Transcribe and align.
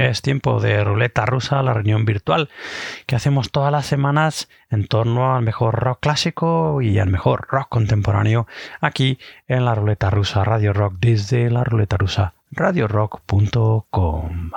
Es 0.00 0.22
tiempo 0.22 0.60
de 0.60 0.82
ruleta 0.82 1.26
rusa, 1.26 1.62
la 1.62 1.74
reunión 1.74 2.06
virtual 2.06 2.48
que 3.04 3.16
hacemos 3.16 3.50
todas 3.50 3.70
las 3.70 3.84
semanas 3.84 4.48
en 4.70 4.86
torno 4.86 5.36
al 5.36 5.42
mejor 5.42 5.74
rock 5.74 5.98
clásico 6.00 6.80
y 6.80 6.98
al 6.98 7.10
mejor 7.10 7.46
rock 7.50 7.68
contemporáneo 7.68 8.46
aquí 8.80 9.18
en 9.46 9.66
la 9.66 9.74
ruleta 9.74 10.08
rusa 10.08 10.42
Radio 10.42 10.72
Rock 10.72 10.94
desde 11.00 11.50
la 11.50 11.64
ruleta 11.64 11.98
rusa 11.98 12.32
radiorock.com. 12.50 14.50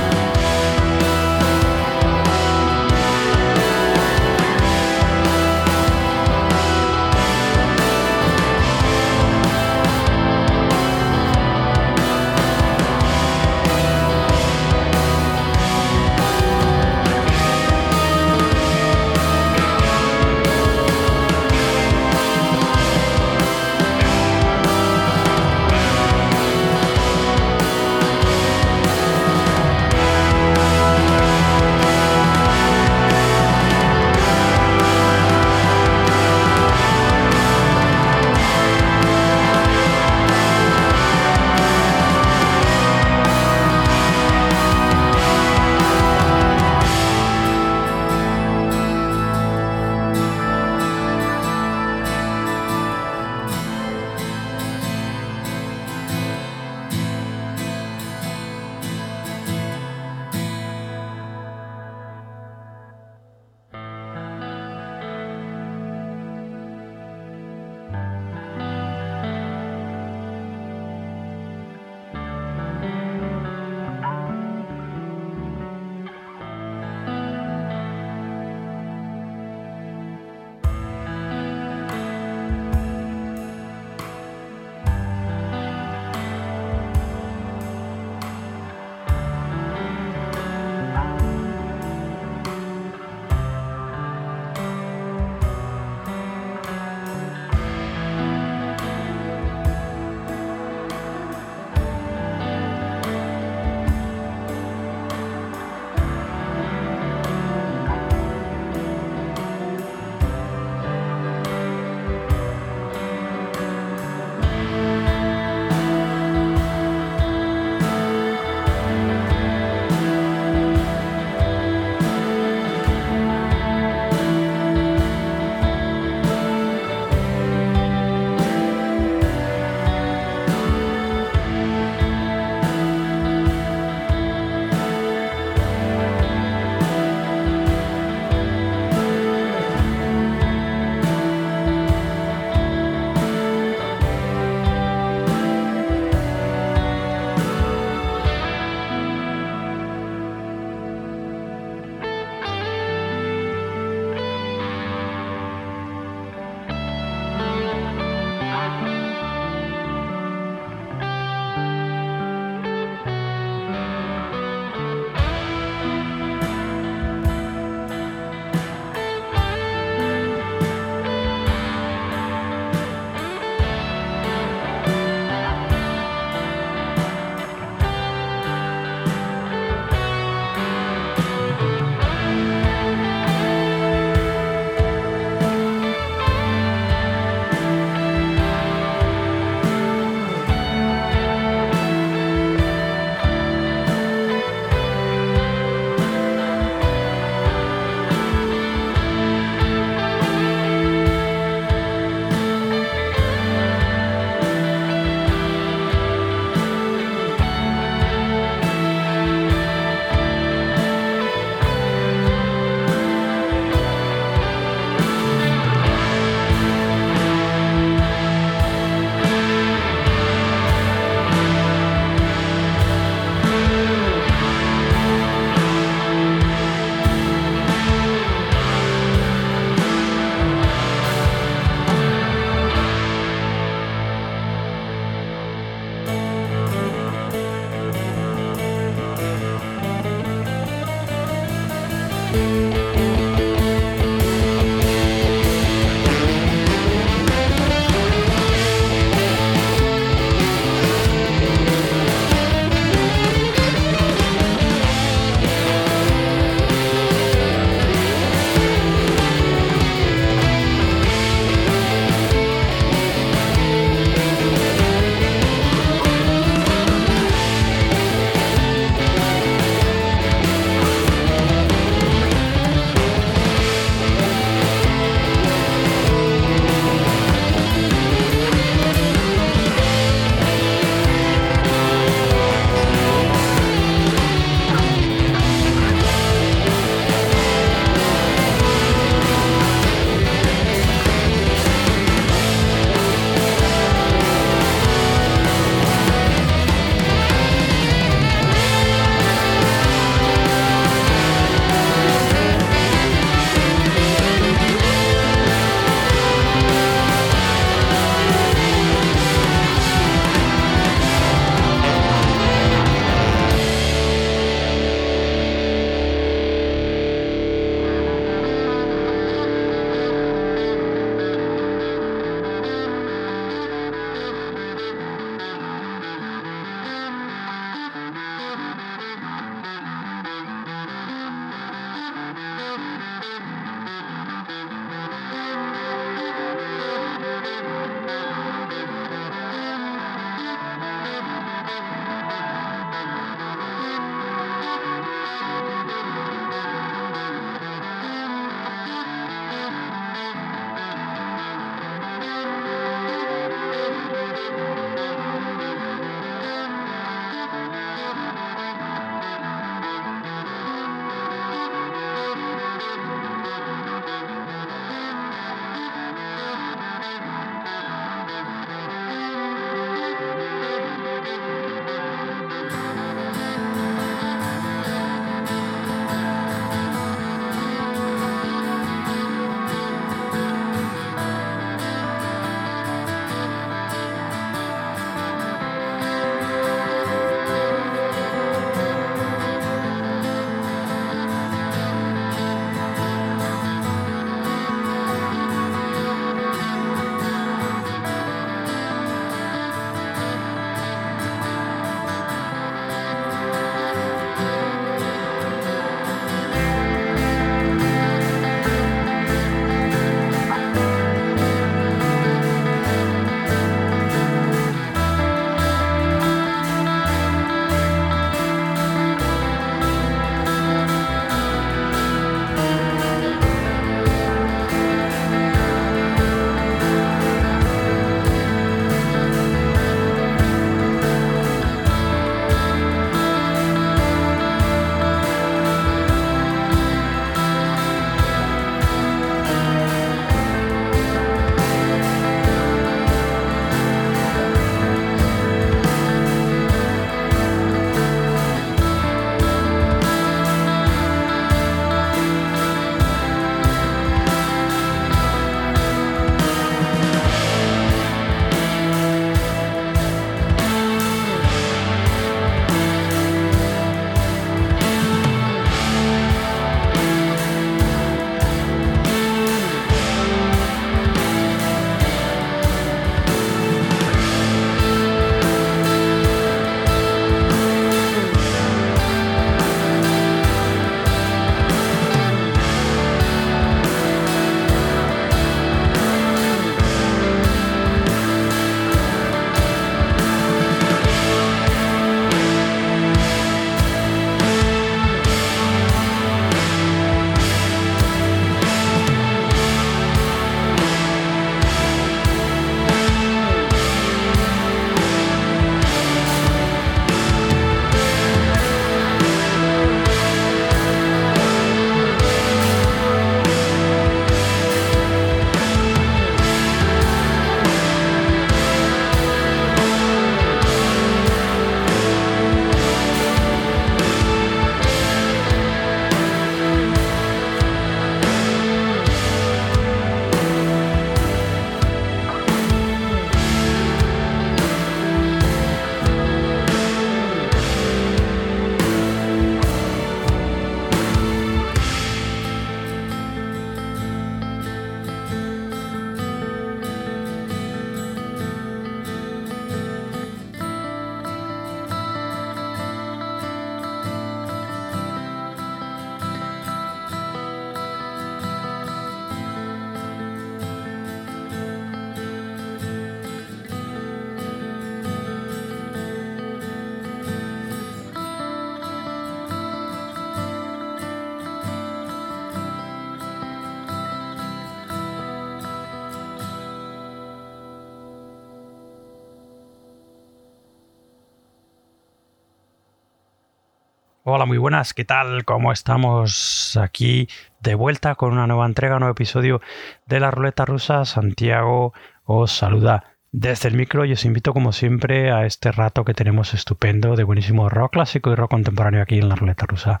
Hola, 584.34 584.46
muy 584.46 584.56
buenas, 584.56 584.94
¿qué 584.94 585.04
tal? 585.04 585.44
¿Cómo 585.44 585.72
estamos 585.72 586.78
aquí 586.78 587.28
de 587.60 587.74
vuelta 587.74 588.14
con 588.14 588.32
una 588.32 588.46
nueva 588.46 588.64
entrega, 588.64 588.94
un 588.94 589.00
nuevo 589.00 589.12
episodio 589.12 589.60
de 590.06 590.20
la 590.20 590.30
ruleta 590.30 590.64
rusa? 590.64 591.04
Santiago 591.04 591.92
os 592.24 592.50
saluda 592.50 593.12
desde 593.30 593.68
el 593.68 593.76
micro 593.76 594.06
y 594.06 594.12
os 594.12 594.24
invito 594.24 594.54
como 594.54 594.72
siempre 594.72 595.30
a 595.32 595.44
este 595.44 595.70
rato 595.70 596.06
que 596.06 596.14
tenemos 596.14 596.54
estupendo 596.54 597.14
de 597.14 597.24
buenísimo 597.24 597.68
rock 597.68 597.92
clásico 597.92 598.32
y 598.32 598.34
rock 598.34 598.52
contemporáneo 598.52 599.02
aquí 599.02 599.18
en 599.18 599.28
la 599.28 599.34
ruleta 599.34 599.66
rusa. 599.66 600.00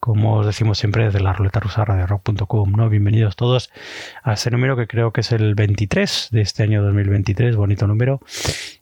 Como 0.00 0.38
os 0.38 0.46
decimos 0.46 0.78
siempre 0.78 1.04
desde 1.04 1.20
la 1.20 1.32
ruleta 1.32 1.60
rusa 1.60 1.84
radiorock.com, 1.84 2.72
¿no? 2.72 2.88
Bienvenidos 2.88 3.36
todos 3.36 3.70
a 4.24 4.32
este 4.32 4.50
número 4.50 4.76
que 4.76 4.88
creo 4.88 5.12
que 5.12 5.20
es 5.20 5.30
el 5.30 5.54
23 5.54 6.30
de 6.32 6.40
este 6.40 6.64
año 6.64 6.82
2023, 6.82 7.54
bonito 7.54 7.86
número. 7.86 8.20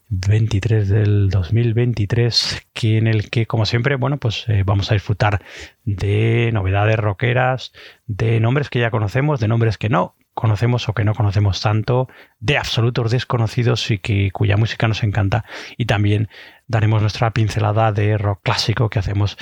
23 0.09 0.89
del 0.89 1.31
2023, 1.31 2.69
que 2.73 2.99
en 2.99 3.07
el 3.07 3.29
que, 3.31 3.47
como 3.47 3.67
siempre, 3.67 3.97
bueno, 3.97 4.19
pues 4.19 4.45
eh, 4.49 4.63
vamos 4.65 4.91
a 4.91 4.95
disfrutar 4.95 5.43
de 5.85 6.51
novedades 6.53 6.97
rockeras, 6.97 7.73
de 8.07 8.39
nombres 8.41 8.71
que 8.71 8.79
ya 8.79 8.91
conocemos, 8.91 9.41
de 9.41 9.49
nombres 9.49 9.79
que 9.79 9.89
no 9.89 10.15
conocemos 10.35 10.89
o 10.89 10.93
que 10.93 11.05
no 11.05 11.15
conocemos 11.15 11.63
tanto, 11.63 12.09
de 12.41 12.59
absolutos 12.59 13.11
desconocidos 13.11 13.91
y 13.91 13.99
que 13.99 14.31
cuya 14.33 14.59
música 14.59 14.87
nos 14.87 15.03
encanta, 15.03 15.47
y 15.79 15.87
también 15.87 16.29
daremos 16.69 17.01
nuestra 17.01 17.31
pincelada 17.31 17.91
de 17.91 18.19
rock 18.19 18.41
clásico 18.43 18.91
que 18.91 18.99
hacemos 18.99 19.39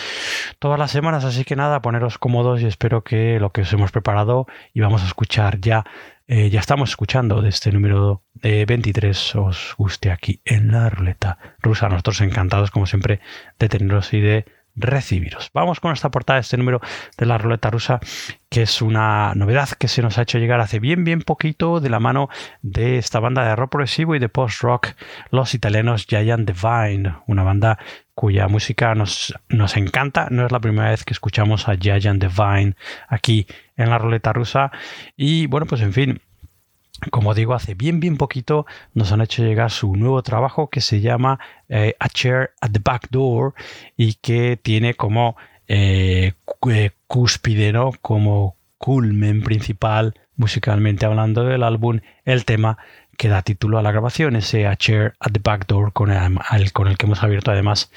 todas 0.60 0.78
las 0.78 0.92
semanas. 0.92 1.24
Así 1.24 1.44
que 1.44 1.56
nada, 1.56 1.82
poneros 1.82 2.18
cómodos 2.18 2.62
y 2.62 2.66
espero 2.66 3.02
que 3.02 3.40
lo 3.40 3.50
que 3.50 3.62
os 3.62 3.72
hemos 3.72 3.90
preparado 3.90 4.46
y 4.72 4.80
vamos 4.80 5.02
a 5.02 5.06
escuchar 5.06 5.60
ya 5.60 5.84
eh, 6.26 6.48
ya 6.48 6.60
estamos 6.60 6.88
escuchando 6.90 7.42
de 7.42 7.50
este 7.50 7.70
número 7.70 8.23
de 8.44 8.66
23 8.66 9.36
os 9.36 9.74
guste 9.78 10.10
aquí 10.10 10.42
en 10.44 10.70
la 10.70 10.90
ruleta 10.90 11.38
rusa. 11.62 11.88
Nosotros 11.88 12.20
encantados, 12.20 12.70
como 12.70 12.86
siempre, 12.86 13.20
de 13.58 13.70
teneros 13.70 14.12
y 14.12 14.20
de 14.20 14.44
recibiros. 14.76 15.50
Vamos 15.54 15.80
con 15.80 15.92
esta 15.92 16.10
portada 16.10 16.40
este 16.40 16.58
número 16.58 16.82
de 17.16 17.24
la 17.24 17.38
ruleta 17.38 17.70
rusa, 17.70 18.00
que 18.50 18.62
es 18.62 18.82
una 18.82 19.32
novedad 19.34 19.70
que 19.70 19.88
se 19.88 20.02
nos 20.02 20.18
ha 20.18 20.22
hecho 20.22 20.38
llegar 20.38 20.60
hace 20.60 20.78
bien, 20.78 21.04
bien 21.04 21.22
poquito 21.22 21.80
de 21.80 21.88
la 21.88 22.00
mano 22.00 22.28
de 22.60 22.98
esta 22.98 23.18
banda 23.18 23.48
de 23.48 23.56
rock 23.56 23.70
progresivo 23.70 24.14
y 24.14 24.18
de 24.18 24.28
post-rock, 24.28 24.88
los 25.30 25.54
italianos 25.54 26.06
Giant 26.06 26.46
Divine, 26.46 27.14
una 27.26 27.44
banda 27.44 27.78
cuya 28.14 28.46
música 28.48 28.94
nos, 28.94 29.34
nos 29.48 29.76
encanta. 29.78 30.28
No 30.30 30.44
es 30.44 30.52
la 30.52 30.60
primera 30.60 30.90
vez 30.90 31.04
que 31.04 31.14
escuchamos 31.14 31.68
a 31.68 31.76
Giant 31.76 32.22
Divine 32.22 32.74
aquí 33.08 33.46
en 33.76 33.88
la 33.88 33.96
ruleta 33.96 34.34
rusa. 34.34 34.70
Y 35.16 35.46
bueno, 35.46 35.66
pues 35.66 35.80
en 35.80 35.92
fin, 35.92 36.20
como 37.10 37.34
digo, 37.34 37.54
hace 37.54 37.74
bien, 37.74 38.00
bien 38.00 38.16
poquito 38.16 38.66
nos 38.92 39.12
han 39.12 39.20
hecho 39.20 39.42
llegar 39.42 39.70
su 39.70 39.94
nuevo 39.96 40.22
trabajo 40.22 40.68
que 40.68 40.80
se 40.80 41.00
llama 41.00 41.38
eh, 41.68 41.94
A 41.98 42.08
Chair 42.08 42.50
at 42.60 42.70
the 42.70 42.80
Back 42.82 43.08
Door 43.10 43.54
y 43.96 44.14
que 44.14 44.56
tiene 44.56 44.94
como 44.94 45.36
eh, 45.68 46.32
eh, 46.70 46.90
cúspide, 47.06 47.72
¿no? 47.72 47.92
Como 48.00 48.56
culmen 48.78 49.42
principal, 49.42 50.14
musicalmente 50.36 51.06
hablando 51.06 51.44
del 51.44 51.62
álbum, 51.62 52.00
el 52.24 52.44
tema 52.44 52.78
que 53.16 53.28
da 53.28 53.42
título 53.42 53.78
a 53.78 53.82
la 53.82 53.92
grabación, 53.92 54.36
ese 54.36 54.66
A 54.66 54.76
Chair 54.76 55.14
at 55.20 55.32
the 55.32 55.40
Back 55.42 55.66
Door 55.66 55.92
con 55.92 56.10
el, 56.10 56.72
con 56.72 56.88
el 56.88 56.98
que 56.98 57.06
hemos 57.06 57.22
abierto 57.22 57.50
además 57.50 57.90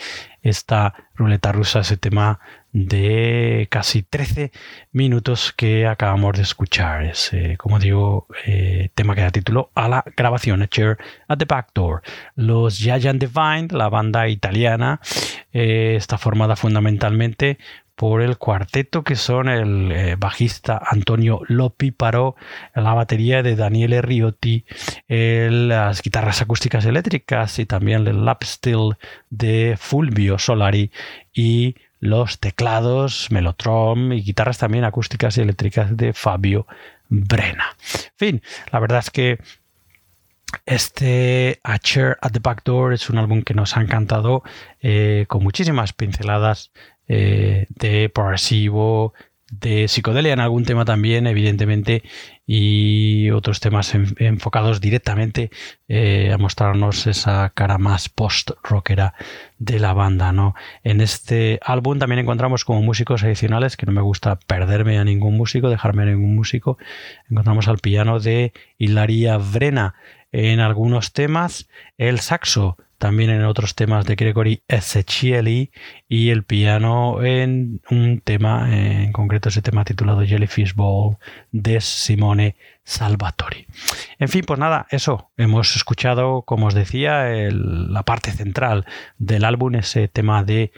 esta 0.50 0.94
ruleta 1.16 1.51
rusa, 1.51 1.80
ese 1.80 1.98
tema 1.98 2.39
de 2.72 3.68
casi 3.72 4.04
13 4.04 4.51
minutos 4.92 5.54
que 5.56 5.88
acabamos 5.88 6.34
de 6.36 6.44
escuchar. 6.44 7.04
Ese, 7.06 7.58
como 7.58 7.80
digo, 7.80 8.27
eh, 8.46 8.89
tema 8.94 9.16
que 9.16 9.22
da 9.22 9.32
título 9.32 9.72
a 9.75 9.88
la 9.88 10.04
grabación, 10.16 10.62
A 10.62 10.68
Chair 10.68 10.98
at 11.27 11.38
the 11.39 11.46
Back 11.46 11.72
Door. 11.74 12.01
Los 12.36 12.77
Giant 12.77 13.20
Divine, 13.20 13.68
la 13.72 13.89
banda 13.89 14.27
italiana, 14.27 15.00
eh, 15.54 15.96
está 15.98 16.18
formada 16.18 16.56
fundamentalmente 16.56 17.58
por 17.98 18.22
el 18.22 18.38
cuarteto 18.38 19.04
que 19.04 19.16
son 19.16 19.50
el 19.50 19.92
eh, 19.92 20.16
bajista 20.18 20.80
Antonio 20.86 21.42
Lopi 21.48 21.89
Paró, 21.89 22.36
la 22.75 22.94
batería 22.94 23.42
de 23.42 23.56
Daniele 23.56 24.04
Riotti, 24.04 24.66
las 25.08 26.04
guitarras 26.04 26.42
acústicas 26.42 26.86
eléctricas 26.86 27.58
y 27.58 27.66
también 27.66 28.08
el 28.08 28.24
lap 28.24 28.44
steel 28.44 28.98
de 29.32 29.75
Fulvio 29.80 30.38
Solari 30.38 30.92
y 31.34 31.75
los 32.00 32.39
teclados 32.39 33.32
Melotron 33.32 34.13
y 34.13 34.22
guitarras 34.22 34.60
también 34.60 34.84
acústicas 34.84 35.36
y 35.38 35.42
eléctricas 35.42 35.98
de 35.98 36.13
Fabio 36.13 36.68
Brena. 37.10 37.75
En 38.06 38.18
fin, 38.18 38.42
la 38.72 38.80
verdad 38.80 39.00
es 39.00 39.10
que 39.10 39.39
este 40.66 41.60
A 41.63 41.77
Chair 41.80 42.18
at 42.22 42.32
the 42.32 42.39
Back 42.39 42.63
Door 42.63 42.94
es 42.94 43.10
un 43.10 43.18
álbum 43.18 43.42
que 43.42 43.54
nos 43.54 43.75
ha 43.75 43.82
encantado 43.82 44.44
eh, 44.82 45.25
con 45.27 45.44
muchísimas 45.44 45.94
pinceladas 45.94 46.72
eh, 47.08 47.68
de 47.70 48.10
progresivo, 48.10 49.14
de 49.50 49.88
psicodelia 49.88 50.34
en 50.34 50.42
algún 50.42 50.66
tema 50.66 50.84
también, 50.84 51.26
evidentemente, 51.26 52.04
y 52.46 53.30
otros 53.32 53.60
temas 53.60 53.94
enfocados 53.94 54.82
directamente 54.82 55.52
eh, 55.88 56.32
a 56.34 56.38
mostrarnos 56.38 57.08
esa 57.08 57.52
cara 57.56 57.78
más 57.78 58.10
post-rockera 58.10 59.14
de 59.58 59.80
la 59.80 59.94
banda. 59.94 60.34
¿no? 60.34 60.54
En 60.84 61.02
este 61.02 61.60
álbum 61.64 61.98
también 61.98 62.20
encontramos 62.20 62.66
como 62.66 62.82
músicos 62.82 63.24
adicionales, 63.24 63.78
que 63.78 63.86
no 63.86 63.94
me 63.94 64.02
gusta 64.02 64.38
perderme 64.48 65.00
a 65.00 65.06
ningún 65.06 65.38
músico, 65.38 65.70
dejarme 65.70 66.04
a 66.04 66.08
ningún 66.08 66.36
músico. 66.36 66.78
Encontramos 67.30 67.68
al 67.68 67.78
piano 67.78 68.20
de 68.20 68.52
Hilaria 68.78 69.38
Vrena 69.38 69.96
en 70.34 70.60
algunos 70.60 71.14
temas, 71.14 71.70
el 71.98 72.20
saxo 72.20 72.78
también 72.98 73.30
en 73.30 73.44
otros 73.46 73.75
temas 73.75 74.06
de 74.06 74.16
Gregory 74.16 74.63
Ezecheli 74.68 75.72
y 76.08 76.30
el 76.30 76.44
piano 76.44 77.24
en 77.24 77.82
un 77.89 78.22
tema, 78.22 78.70
en 78.75 79.12
concreto 79.12 79.50
ese 79.50 79.62
tema 79.62 79.86
titulado 79.86 80.25
Jellyfish 80.25 80.74
Ball 80.74 81.18
de 81.51 81.80
Simone 81.82 82.56
Salvatori. 82.84 83.68
En 84.18 84.30
fin, 84.30 84.44
pues 84.46 84.60
nada, 84.60 84.88
eso, 84.89 85.32
hemos 85.38 85.75
escuchado, 85.75 86.42
como 86.44 86.68
os 86.68 86.74
decía, 86.74 87.25
la 87.51 88.04
parte 88.04 88.32
central 88.32 88.86
del 89.18 89.44
álbum, 89.44 89.75
ese 89.75 90.08
tema 90.08 90.44
de 90.44 90.72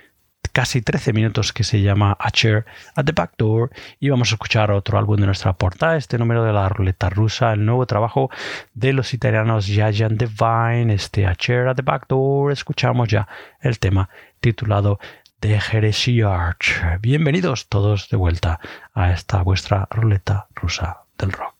casi 0.51 0.81
13 0.81 1.13
minutos 1.13 1.53
que 1.53 1.63
se 1.63 1.81
llama 1.81 2.17
A 2.19 2.31
Chair 2.31 2.65
at 2.95 3.05
the 3.05 3.11
Back 3.11 3.33
Door 3.37 3.71
y 3.99 4.09
vamos 4.09 4.31
a 4.31 4.35
escuchar 4.35 4.71
otro 4.71 4.97
álbum 4.97 5.17
de 5.17 5.25
nuestra 5.25 5.53
portada, 5.53 5.97
este 5.97 6.17
número 6.17 6.43
de 6.43 6.53
la 6.53 6.67
ruleta 6.69 7.09
rusa, 7.09 7.53
el 7.53 7.65
nuevo 7.65 7.85
trabajo 7.85 8.29
de 8.73 8.93
los 8.93 9.13
italianos 9.13 9.67
Jajan 9.67 10.17
Divine, 10.17 10.93
este 10.93 11.27
A 11.27 11.35
Chair 11.35 11.67
at 11.67 11.75
the 11.75 11.81
Back 11.81 12.07
Door, 12.07 12.51
escuchamos 12.51 13.07
ya 13.07 13.27
el 13.61 13.79
tema 13.79 14.09
titulado 14.39 14.99
The 15.39 15.59
Heresy 15.71 16.21
Arch. 16.21 16.81
Bienvenidos 16.99 17.69
todos 17.69 18.09
de 18.09 18.17
vuelta 18.17 18.59
a 18.93 19.11
esta 19.11 19.41
vuestra 19.41 19.87
ruleta 19.89 20.47
rusa 20.55 21.03
del 21.17 21.31
rock. 21.31 21.58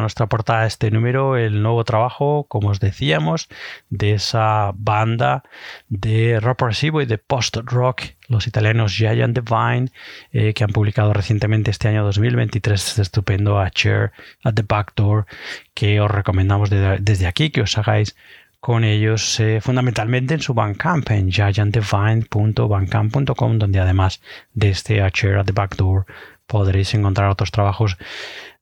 Nuestra 0.00 0.26
portada 0.26 0.66
este 0.66 0.90
número, 0.90 1.36
el 1.36 1.62
nuevo 1.62 1.84
trabajo, 1.84 2.46
como 2.48 2.68
os 2.68 2.80
decíamos, 2.80 3.48
de 3.90 4.14
esa 4.14 4.72
banda 4.74 5.44
de 5.88 6.40
rock 6.40 6.58
progresivo 6.58 7.00
y 7.02 7.06
de 7.06 7.18
post-rock, 7.18 8.02
los 8.28 8.46
italianos 8.46 8.94
Giant 8.94 9.36
Divine, 9.36 9.90
eh, 10.32 10.54
que 10.54 10.64
han 10.64 10.70
publicado 10.70 11.12
recientemente 11.12 11.70
este 11.70 11.88
año 11.88 12.04
2023 12.04 12.88
este 12.88 13.02
estupendo 13.02 13.58
A 13.58 13.70
Chair 13.70 14.12
at 14.44 14.54
the 14.54 14.62
Back 14.62 14.92
Door, 14.94 15.26
que 15.74 16.00
os 16.00 16.10
recomendamos 16.10 16.70
desde 16.70 17.26
aquí 17.26 17.50
que 17.50 17.60
os 17.62 17.76
hagáis 17.78 18.14
con 18.60 18.84
ellos 18.84 19.40
eh, 19.40 19.60
fundamentalmente 19.60 20.34
en 20.34 20.40
su 20.40 20.54
Bandcamp, 20.54 21.10
en 21.10 21.30
giantdivine.bandcamp.com, 21.30 23.58
donde 23.58 23.80
además 23.80 24.20
de 24.54 24.70
este 24.70 25.02
A 25.02 25.10
Chair 25.10 25.38
at 25.38 25.46
the 25.46 25.52
Back 25.52 25.76
Door 25.76 26.06
podréis 26.48 26.94
encontrar 26.94 27.30
otros 27.30 27.52
trabajos 27.52 27.96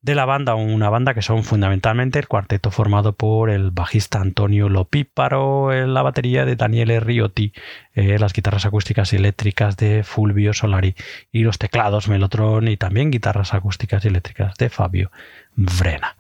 de 0.03 0.15
la 0.15 0.25
banda, 0.25 0.55
una 0.55 0.89
banda 0.89 1.15
que 1.15 1.23
son 1.23 1.43
fundamentalmente 1.43 2.19
el 2.19 2.29
cuarteto 2.29 2.71
formado 2.71 3.15
por 3.15 3.51
el 3.51 3.71
bajista 3.73 4.21
Antonio 4.21 4.69
Lopíparo, 4.69 5.73
la 5.87 6.03
batería 6.03 6.45
de 6.45 6.55
Daniele 6.55 7.01
Riotti, 7.01 7.53
eh, 7.95 8.19
las 8.19 8.33
guitarras 8.33 8.67
acústicas 8.67 9.13
y 9.13 9.17
eléctricas 9.17 9.77
de 9.77 10.05
Fulvio 10.05 10.53
Solari 10.53 10.95
y 11.33 11.41
los 11.43 11.59
teclados 11.59 12.09
Melotron 12.09 12.69
y 12.69 12.77
también 12.77 13.11
guitarras 13.11 13.53
acústicas 13.53 14.05
y 14.05 14.09
eléctricas 14.09 14.55
de 14.57 14.69
Fabio 14.69 15.11
Vrena. 15.57 16.17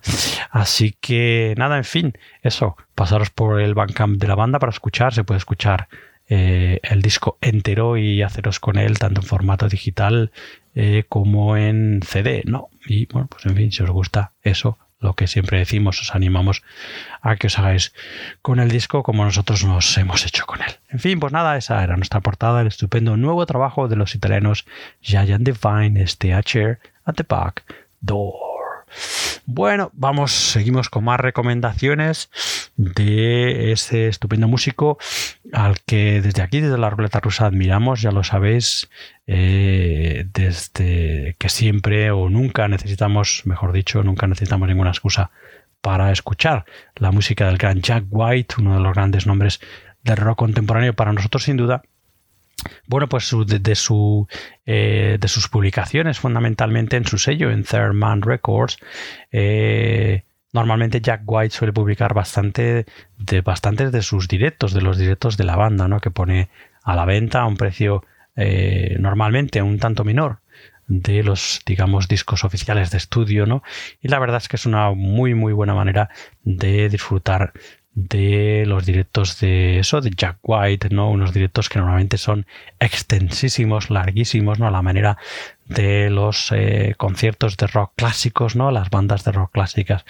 Así 0.51 0.97
que 1.01 1.55
nada, 1.57 1.77
en 1.77 1.85
fin, 1.85 2.19
eso, 2.43 2.77
pasaros 2.95 3.31
por 3.31 3.61
el 3.61 3.75
Bandcamp 3.75 4.19
de 4.19 4.27
la 4.27 4.35
banda 4.35 4.59
para 4.59 4.71
escuchar, 4.71 5.15
se 5.15 5.23
puede 5.23 5.39
escuchar 5.39 5.89
eh, 6.29 6.81
el 6.83 7.03
disco 7.03 7.39
entero 7.41 7.97
y 7.97 8.23
haceros 8.23 8.59
con 8.59 8.79
él 8.79 8.99
tanto 8.99 9.21
en 9.21 9.27
formato 9.29 9.69
digital 9.69 10.33
eh, 10.77 11.05
como 11.09 11.57
en 11.57 12.03
CD, 12.05 12.43
¿no? 12.45 12.69
Y 12.87 13.07
bueno, 13.07 13.29
pues 13.29 13.47
en 13.47 13.57
fin, 13.57 13.73
si 13.73 13.83
os 13.83 13.91
gusta 13.91 14.33
eso, 14.43 14.79
lo 15.01 15.15
que 15.15 15.27
siempre 15.27 15.59
decimos, 15.59 16.03
os 16.03 16.15
animamos 16.15 16.62
a 17.23 17.37
que 17.37 17.47
os 17.47 17.59
hagáis 17.59 17.95
con 18.43 18.61
el 18.61 18.71
disco 18.71 19.03
como 19.03 19.25
nosotros 19.25 19.65
nos 19.65 19.97
hemos 19.97 20.27
hecho 20.27 20.45
con 20.45 20.61
él. 20.61 20.73
En 20.91 20.99
fin, 20.99 21.19
pues 21.19 21.33
nada, 21.33 21.57
esa 21.57 21.83
era 21.83 21.97
nuestra 21.97 22.21
portada, 22.21 22.61
el 22.61 22.67
estupendo 22.67 23.17
nuevo 23.17 23.47
trabajo 23.47 23.89
de 23.89 23.97
los 23.97 24.15
italianos 24.15 24.67
Giant 25.01 25.49
Divine, 25.49 26.03
este 26.03 26.39
Chair 26.45 26.79
at 27.07 27.15
the 27.15 27.25
Back 27.27 27.65
Door. 28.03 28.46
Bueno, 29.46 29.90
vamos, 29.94 30.33
seguimos 30.33 30.88
con 30.88 31.05
más 31.05 31.20
recomendaciones 31.20 32.31
de 32.77 33.72
ese 33.72 34.09
estupendo 34.09 34.49
músico 34.49 34.99
al 35.53 35.81
que 35.87 36.20
desde 36.20 36.42
aquí, 36.42 36.61
desde 36.61 36.79
la 36.79 36.90
ruleta 36.90 37.20
rusa, 37.20 37.46
admiramos, 37.46 38.03
ya 38.03 38.11
lo 38.11 38.25
sabéis, 38.25 38.90
eh, 39.27 40.27
desde 40.33 41.37
que 41.38 41.49
siempre 41.49 42.11
o 42.11 42.29
nunca 42.29 42.66
necesitamos, 42.68 43.42
mejor 43.44 43.72
dicho, 43.72 44.03
nunca 44.03 44.27
necesitamos 44.27 44.68
ninguna 44.68 44.90
excusa 44.90 45.31
para 45.81 46.11
escuchar 46.11 46.64
la 46.96 47.12
música 47.12 47.46
del 47.46 47.59
gran 47.59 47.81
Jack 47.81 48.07
White, 48.11 48.57
uno 48.59 48.75
de 48.75 48.81
los 48.81 48.94
grandes 48.94 49.27
nombres 49.27 49.61
del 50.03 50.16
rock 50.16 50.38
contemporáneo 50.38 50.94
para 50.94 51.12
nosotros 51.12 51.44
sin 51.44 51.57
duda 51.57 51.83
bueno, 52.87 53.09
pues 53.09 53.31
de, 53.47 53.75
su, 53.75 54.27
eh, 54.64 55.19
de 55.21 55.29
sus 55.29 55.49
publicaciones, 55.49 56.19
fundamentalmente 56.19 56.97
en 56.97 57.05
su 57.05 57.19
sello, 57.19 57.51
en 57.51 57.64
Third 57.64 57.95
Man 57.95 58.23
Records, 58.23 58.79
eh, 59.31 60.23
normalmente 60.53 61.01
Jack 61.01 61.23
White 61.27 61.55
suele 61.55 61.73
publicar 61.73 62.14
bastante 62.14 62.87
de 63.19 63.40
bastantes 63.40 63.92
de 63.92 64.03
sus 64.03 64.29
directos, 64.29 64.73
de 64.73 64.81
los 64.81 64.99
directos 64.99 65.37
de 65.37 65.45
la 65.45 65.57
banda, 65.57 65.88
¿no? 65.88 66.01
Que 66.01 66.11
pone 66.11 66.49
a 66.83 66.95
la 66.95 67.05
venta 67.05 67.40
a 67.40 67.47
un 67.47 67.57
precio 67.57 68.05
eh, 68.37 68.97
normalmente 69.01 69.62
un 69.62 69.79
tanto 69.79 70.05
menor 70.05 70.40
de 70.88 71.25
los 71.25 71.62
digamos 71.66 72.07
discos 72.07 72.45
oficiales 72.45 72.90
de 72.90 72.99
estudio, 72.99 73.45
¿no? 73.45 73.62
Y 74.01 74.09
la 74.09 74.19
verdad 74.19 74.38
es 74.38 74.49
que 74.49 74.57
es 74.57 74.66
una 74.66 74.92
muy 74.92 75.35
muy 75.35 75.53
buena 75.53 75.75
manera 75.75 76.11
de 76.45 76.88
disfrutar 76.88 77.53
de 77.97 78.65
los 78.67 78.85
directos 78.85 79.41
de 79.41 79.79
eso, 79.79 80.03
de 80.03 80.11
Jack 80.11 80.37
White, 80.43 80.91
¿no? 80.91 81.11
Unos 81.11 81.33
directos 81.33 81.71
que 81.71 81.79
normalmente 81.79 82.19
son 82.19 82.47
extensísimos, 82.79 83.89
larguísimos, 83.89 84.59
¿no? 84.59 84.67
A 84.67 84.71
la 84.71 84.83
manera 84.83 85.17
de 85.65 86.11
los 86.11 86.53
eh, 86.53 86.95
conciertos 86.99 87.57
de 87.57 87.67
rock 87.67 87.93
clásicos, 87.97 88.55
¿no? 88.55 88.71
Las 88.71 88.91
bandas 88.91 89.25
de 89.25 89.33
rock 89.33 89.51
clásicas 89.53 90.05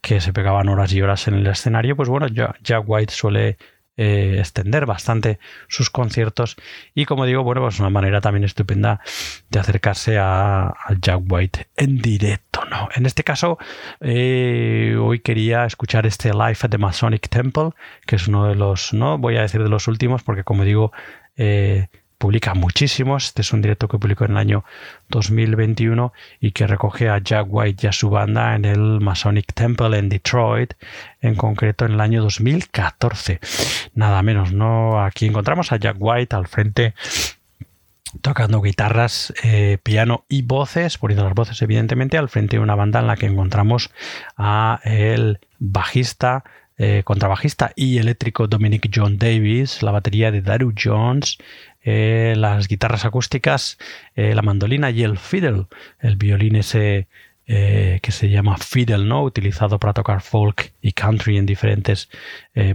que 0.00 0.20
se 0.20 0.32
pegaban 0.32 0.68
horas 0.68 0.92
y 0.92 1.02
horas 1.02 1.26
en 1.26 1.34
el 1.34 1.46
escenario, 1.48 1.96
pues 1.96 2.08
bueno, 2.08 2.28
Jack 2.28 2.84
White 2.86 3.12
suele 3.12 3.58
eh, 3.96 4.36
extender 4.38 4.86
bastante 4.86 5.38
sus 5.68 5.88
conciertos 5.90 6.56
y 6.94 7.04
como 7.04 7.26
digo, 7.26 7.44
bueno, 7.44 7.60
pues 7.62 7.78
una 7.78 7.90
manera 7.90 8.20
también 8.20 8.44
estupenda 8.44 9.00
de 9.50 9.60
acercarse 9.60 10.18
a, 10.18 10.74
Jack 11.00 11.22
White 11.28 11.68
en 11.76 11.98
directo, 11.98 12.64
¿no? 12.70 12.88
En 12.94 13.06
este 13.06 13.24
caso, 13.24 13.58
eh, 14.00 14.96
hoy 15.00 15.20
quería 15.20 15.64
escuchar 15.64 16.06
este 16.06 16.32
Live 16.32 16.58
at 16.62 16.70
the 16.70 16.78
Masonic 16.78 17.28
Temple, 17.28 17.70
que 18.06 18.16
es 18.16 18.28
uno 18.28 18.48
de 18.48 18.54
los, 18.54 18.92
no 18.92 19.18
voy 19.18 19.36
a 19.36 19.42
decir 19.42 19.62
de 19.62 19.68
los 19.68 19.88
últimos, 19.88 20.22
porque 20.22 20.44
como 20.44 20.64
digo, 20.64 20.92
eh, 21.36 21.88
publica 22.24 22.54
muchísimos. 22.54 23.26
Este 23.26 23.42
es 23.42 23.52
un 23.52 23.60
directo 23.60 23.86
que 23.86 23.98
publicó 23.98 24.24
en 24.24 24.30
el 24.30 24.38
año 24.38 24.64
2021 25.10 26.10
y 26.40 26.52
que 26.52 26.66
recoge 26.66 27.10
a 27.10 27.18
Jack 27.18 27.46
White 27.50 27.84
y 27.84 27.88
a 27.88 27.92
su 27.92 28.08
banda 28.08 28.54
en 28.54 28.64
el 28.64 29.02
Masonic 29.02 29.52
Temple 29.52 29.98
en 29.98 30.08
Detroit, 30.08 30.72
en 31.20 31.34
concreto 31.34 31.84
en 31.84 31.92
el 31.92 32.00
año 32.00 32.22
2014. 32.22 33.40
Nada 33.94 34.22
menos, 34.22 34.54
¿no? 34.54 35.04
Aquí 35.04 35.26
encontramos 35.26 35.70
a 35.70 35.76
Jack 35.76 35.96
White 35.98 36.34
al 36.34 36.46
frente 36.46 36.94
tocando 38.22 38.62
guitarras, 38.62 39.34
eh, 39.42 39.76
piano 39.82 40.24
y 40.26 40.40
voces, 40.40 40.96
poniendo 40.96 41.24
las 41.24 41.34
voces 41.34 41.60
evidentemente 41.60 42.16
al 42.16 42.30
frente 42.30 42.56
de 42.56 42.62
una 42.62 42.74
banda 42.74 43.00
en 43.00 43.06
la 43.06 43.16
que 43.16 43.26
encontramos 43.26 43.90
a 44.38 44.80
el 44.84 45.40
bajista 45.58 46.42
eh, 46.76 47.02
contrabajista 47.04 47.70
y 47.76 47.98
eléctrico 47.98 48.48
Dominic 48.48 48.90
John 48.92 49.16
Davis, 49.16 49.80
la 49.80 49.92
batería 49.92 50.32
de 50.32 50.42
Daru 50.42 50.72
Jones, 50.76 51.38
eh, 51.84 52.34
las 52.36 52.66
guitarras 52.66 53.04
acústicas, 53.04 53.78
eh, 54.16 54.34
la 54.34 54.40
mandolina 54.42 54.90
y 54.90 55.02
el 55.02 55.18
fiddle, 55.18 55.66
el 56.00 56.16
violín 56.16 56.56
ese 56.56 57.08
eh, 57.46 58.00
que 58.02 58.10
se 58.10 58.30
llama 58.30 58.56
fiddle, 58.56 59.04
¿no? 59.04 59.22
Utilizado 59.22 59.78
para 59.78 59.92
tocar 59.92 60.22
folk 60.22 60.72
y 60.80 60.92
country 60.92 61.36
en 61.36 61.44
diferentes 61.44 62.08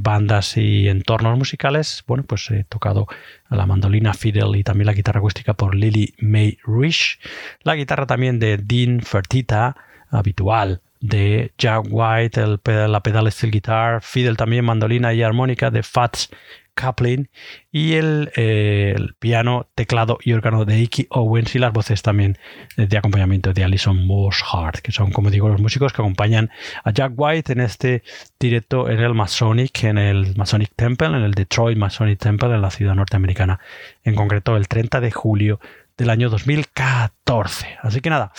bandas 0.01 0.57
y 0.57 0.87
entornos 0.87 1.35
musicales. 1.37 2.03
Bueno, 2.05 2.23
pues 2.23 2.51
he 2.51 2.65
tocado 2.65 3.07
la 3.49 3.65
mandolina 3.65 4.13
fiddle 4.13 4.59
y 4.59 4.63
también 4.63 4.85
la 4.85 4.93
guitarra 4.93 5.19
acústica 5.19 5.55
por 5.55 5.73
Lily 5.73 6.13
May 6.19 6.59
Rich. 6.65 7.19
La 7.63 7.75
guitarra 7.75 8.05
también 8.05 8.37
de 8.37 8.57
Dean 8.57 9.01
Fertita, 9.01 9.75
habitual 10.11 10.81
de 10.99 11.51
Jack 11.57 11.85
White, 11.89 12.41
el 12.41 12.59
la 12.91 13.01
pedal 13.01 13.31
steel 13.31 13.51
guitar, 13.51 14.03
fiddle 14.03 14.35
también, 14.35 14.65
mandolina 14.65 15.13
y 15.13 15.23
armónica 15.23 15.71
de 15.71 15.81
Fats 15.81 16.29
Kaplan 16.73 17.29
y 17.71 17.93
eh, 17.93 18.93
el, 18.95 19.15
piano, 19.19 19.67
teclado 19.75 20.17
y 20.23 20.33
órgano 20.33 20.65
de 20.65 20.79
Icky 20.79 21.07
Owens 21.09 21.55
y 21.55 21.59
las 21.59 21.73
voces 21.73 22.01
también 22.01 22.37
de 22.77 22.97
acompañamiento 22.97 23.53
de 23.53 23.63
Alison 23.63 24.07
Hart, 24.51 24.79
que 24.79 24.91
son, 24.91 25.11
como 25.11 25.29
digo, 25.29 25.49
los 25.49 25.61
músicos 25.61 25.93
que 25.93 26.01
acompañan 26.01 26.49
a 26.83 26.91
Jack 26.91 27.13
White 27.15 27.53
en 27.53 27.61
este 27.61 28.03
directo 28.39 28.89
en 28.89 28.99
el 28.99 29.13
Masonic, 29.13 29.83
en 29.83 29.97
el 29.97 30.35
Masonic 30.35 30.71
Temple, 30.75 31.07
en 31.07 31.23
el 31.23 31.33
Detroit 31.33 31.77
Masonic 31.77 32.19
Temple, 32.19 32.53
en 32.53 32.61
la 32.61 32.71
ciudad 32.71 32.95
norteamericana, 32.95 33.59
en 34.03 34.15
concreto 34.15 34.57
el 34.57 34.67
30 34.67 35.01
de 35.01 35.11
julio 35.11 35.59
del 35.97 36.09
año 36.09 36.29
2014. 36.29 37.77
Así 37.81 38.01
que 38.01 38.09
nada, 38.09 38.31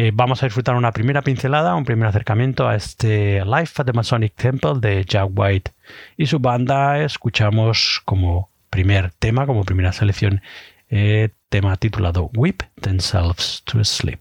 eh, 0.00 0.12
vamos 0.14 0.40
a 0.40 0.46
disfrutar 0.46 0.76
una 0.76 0.92
primera 0.92 1.22
pincelada, 1.22 1.74
un 1.74 1.84
primer 1.84 2.06
acercamiento 2.06 2.68
a 2.68 2.76
este 2.76 3.44
Life 3.44 3.82
at 3.82 3.86
the 3.86 3.92
Masonic 3.92 4.32
Temple 4.36 4.74
de 4.76 5.04
Jack 5.04 5.28
White 5.34 5.72
y 6.16 6.26
su 6.26 6.38
banda. 6.38 7.02
Escuchamos 7.02 8.00
como 8.04 8.48
primer 8.70 9.10
tema, 9.18 9.44
como 9.44 9.64
primera 9.64 9.90
selección, 9.90 10.40
eh, 10.88 11.30
tema 11.48 11.76
titulado 11.78 12.30
Whip 12.32 12.62
Themselves 12.80 13.62
to 13.64 13.82
Sleep. 13.82 14.20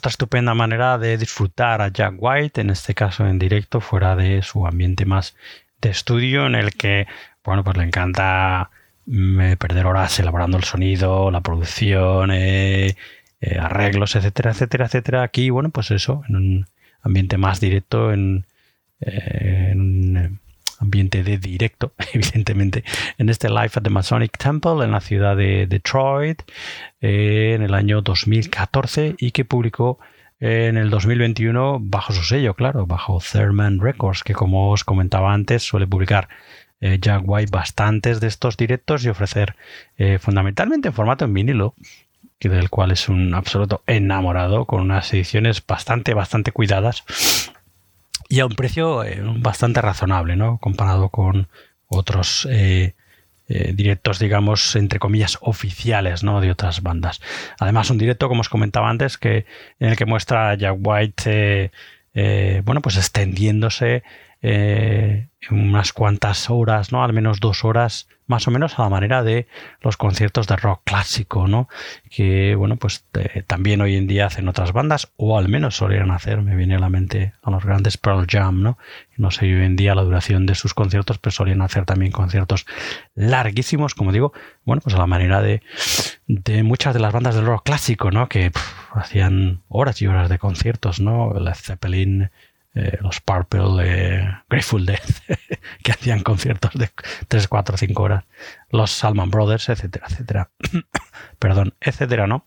Otra 0.00 0.08
estupenda 0.08 0.54
manera 0.54 0.96
de 0.96 1.18
disfrutar 1.18 1.82
a 1.82 1.88
Jack 1.88 2.14
White, 2.16 2.62
en 2.62 2.70
este 2.70 2.94
caso 2.94 3.26
en 3.26 3.38
directo, 3.38 3.82
fuera 3.82 4.16
de 4.16 4.40
su 4.40 4.66
ambiente 4.66 5.04
más 5.04 5.36
de 5.82 5.90
estudio, 5.90 6.46
en 6.46 6.54
el 6.54 6.72
que, 6.72 7.06
bueno, 7.44 7.62
pues 7.64 7.76
le 7.76 7.84
encanta 7.84 8.70
mm, 9.04 9.56
perder 9.58 9.84
horas 9.84 10.18
elaborando 10.18 10.56
el 10.56 10.64
sonido, 10.64 11.30
la 11.30 11.42
producción, 11.42 12.30
eh, 12.32 12.96
eh, 13.42 13.58
arreglos, 13.60 14.16
etcétera, 14.16 14.52
etcétera, 14.52 14.86
etcétera. 14.86 15.22
Aquí, 15.22 15.50
bueno, 15.50 15.68
pues 15.68 15.90
eso, 15.90 16.22
en 16.30 16.36
un 16.36 16.66
ambiente 17.02 17.36
más 17.36 17.60
directo, 17.60 18.10
eh, 18.10 18.16
en 19.00 19.80
un 19.80 20.40
ambiente 20.80 21.22
de 21.22 21.38
directo, 21.38 21.92
evidentemente, 22.12 22.84
en 23.18 23.28
este 23.28 23.48
Live 23.48 23.72
at 23.76 23.82
the 23.82 23.90
Masonic 23.90 24.36
Temple 24.36 24.84
en 24.84 24.92
la 24.92 25.00
ciudad 25.00 25.36
de 25.36 25.66
Detroit 25.66 26.42
eh, 27.00 27.52
en 27.54 27.62
el 27.62 27.74
año 27.74 28.02
2014 28.02 29.16
y 29.18 29.30
que 29.30 29.44
publicó 29.44 29.98
eh, 30.40 30.66
en 30.68 30.76
el 30.76 30.90
2021 30.90 31.78
bajo 31.80 32.12
su 32.12 32.22
sello, 32.22 32.54
claro, 32.54 32.86
bajo 32.86 33.20
Thurman 33.20 33.80
Records, 33.80 34.24
que 34.24 34.34
como 34.34 34.70
os 34.70 34.84
comentaba 34.84 35.32
antes 35.32 35.62
suele 35.62 35.86
publicar 35.86 36.28
eh, 36.80 36.98
Jack 37.00 37.22
White 37.24 37.50
bastantes 37.50 38.20
de 38.20 38.28
estos 38.28 38.56
directos 38.56 39.04
y 39.04 39.10
ofrecer 39.10 39.54
fundamentalmente 40.18 40.88
en 40.88 40.94
formato 40.94 41.26
en 41.26 41.34
vinilo, 41.34 41.74
del 42.40 42.70
cual 42.70 42.90
es 42.90 43.10
un 43.10 43.34
absoluto 43.34 43.82
enamorado, 43.86 44.64
con 44.64 44.80
unas 44.80 45.12
ediciones 45.12 45.62
bastante, 45.66 46.14
bastante 46.14 46.52
cuidadas 46.52 47.04
y 48.30 48.38
a 48.38 48.46
un 48.46 48.54
precio 48.54 49.02
eh, 49.02 49.20
bastante 49.38 49.82
razonable, 49.82 50.36
¿no? 50.36 50.58
Comparado 50.58 51.08
con 51.08 51.48
otros 51.88 52.46
eh, 52.48 52.94
eh, 53.48 53.72
directos, 53.74 54.20
digamos, 54.20 54.76
entre 54.76 55.00
comillas, 55.00 55.36
oficiales, 55.40 56.22
¿no? 56.22 56.40
De 56.40 56.52
otras 56.52 56.80
bandas. 56.80 57.20
Además, 57.58 57.90
un 57.90 57.98
directo, 57.98 58.28
como 58.28 58.42
os 58.42 58.48
comentaba 58.48 58.88
antes, 58.88 59.18
que 59.18 59.46
en 59.80 59.90
el 59.90 59.96
que 59.96 60.06
muestra 60.06 60.50
a 60.50 60.54
Jack 60.54 60.76
White, 60.80 61.72
bueno, 62.64 62.80
pues 62.80 62.96
extendiéndose 62.96 64.04
unas 65.50 65.92
cuantas 65.92 66.50
horas, 66.50 66.92
¿no? 66.92 67.02
Al 67.02 67.12
menos 67.12 67.40
dos 67.40 67.64
horas 67.64 68.08
más 68.30 68.46
o 68.46 68.52
menos 68.52 68.78
a 68.78 68.82
la 68.82 68.88
manera 68.88 69.24
de 69.24 69.48
los 69.80 69.96
conciertos 69.96 70.46
de 70.46 70.54
rock 70.54 70.82
clásico, 70.84 71.48
¿no? 71.48 71.68
Que, 72.10 72.54
bueno, 72.54 72.76
pues 72.76 73.04
eh, 73.14 73.42
también 73.44 73.80
hoy 73.80 73.96
en 73.96 74.06
día 74.06 74.26
hacen 74.26 74.46
otras 74.46 74.72
bandas, 74.72 75.10
o 75.16 75.36
al 75.36 75.48
menos 75.48 75.76
solían 75.76 76.12
hacer, 76.12 76.40
me 76.40 76.54
viene 76.54 76.76
a 76.76 76.78
la 76.78 76.88
mente 76.88 77.34
a 77.42 77.50
los 77.50 77.64
grandes 77.64 77.98
Pearl 77.98 78.26
Jam, 78.28 78.62
¿no? 78.62 78.78
No 79.16 79.32
sé 79.32 79.46
hoy 79.46 79.64
en 79.64 79.74
día 79.74 79.96
la 79.96 80.04
duración 80.04 80.46
de 80.46 80.54
sus 80.54 80.74
conciertos, 80.74 81.18
pero 81.18 81.32
solían 81.32 81.60
hacer 81.60 81.84
también 81.86 82.12
conciertos 82.12 82.66
larguísimos, 83.16 83.96
como 83.96 84.12
digo, 84.12 84.32
bueno, 84.64 84.80
pues 84.80 84.94
a 84.94 84.98
la 84.98 85.08
manera 85.08 85.42
de, 85.42 85.62
de 86.28 86.62
muchas 86.62 86.94
de 86.94 87.00
las 87.00 87.12
bandas 87.12 87.34
del 87.34 87.46
rock 87.46 87.64
clásico, 87.64 88.12
¿no? 88.12 88.28
Que 88.28 88.52
hacían 88.92 89.62
horas 89.68 90.00
y 90.02 90.06
horas 90.06 90.28
de 90.28 90.38
conciertos, 90.38 91.00
¿no? 91.00 91.34
Led 91.34 91.54
Zeppelin, 91.54 92.30
eh, 92.72 92.98
los 93.00 93.20
Purple, 93.20 93.82
eh, 93.82 94.30
Grateful 94.48 94.86
Dead, 94.86 95.00
que 95.82 95.90
hacían 95.90 96.22
conciertos 96.22 96.72
de 96.74 96.88
3, 97.26 97.48
4, 97.48 97.76
5 97.76 98.02
horas, 98.02 98.24
los 98.70 98.92
Salman 98.92 99.30
Brothers, 99.30 99.68
etcétera, 99.70 100.06
etcétera. 100.08 100.50
Perdón, 101.40 101.74
etcétera, 101.80 102.28
¿no? 102.28 102.46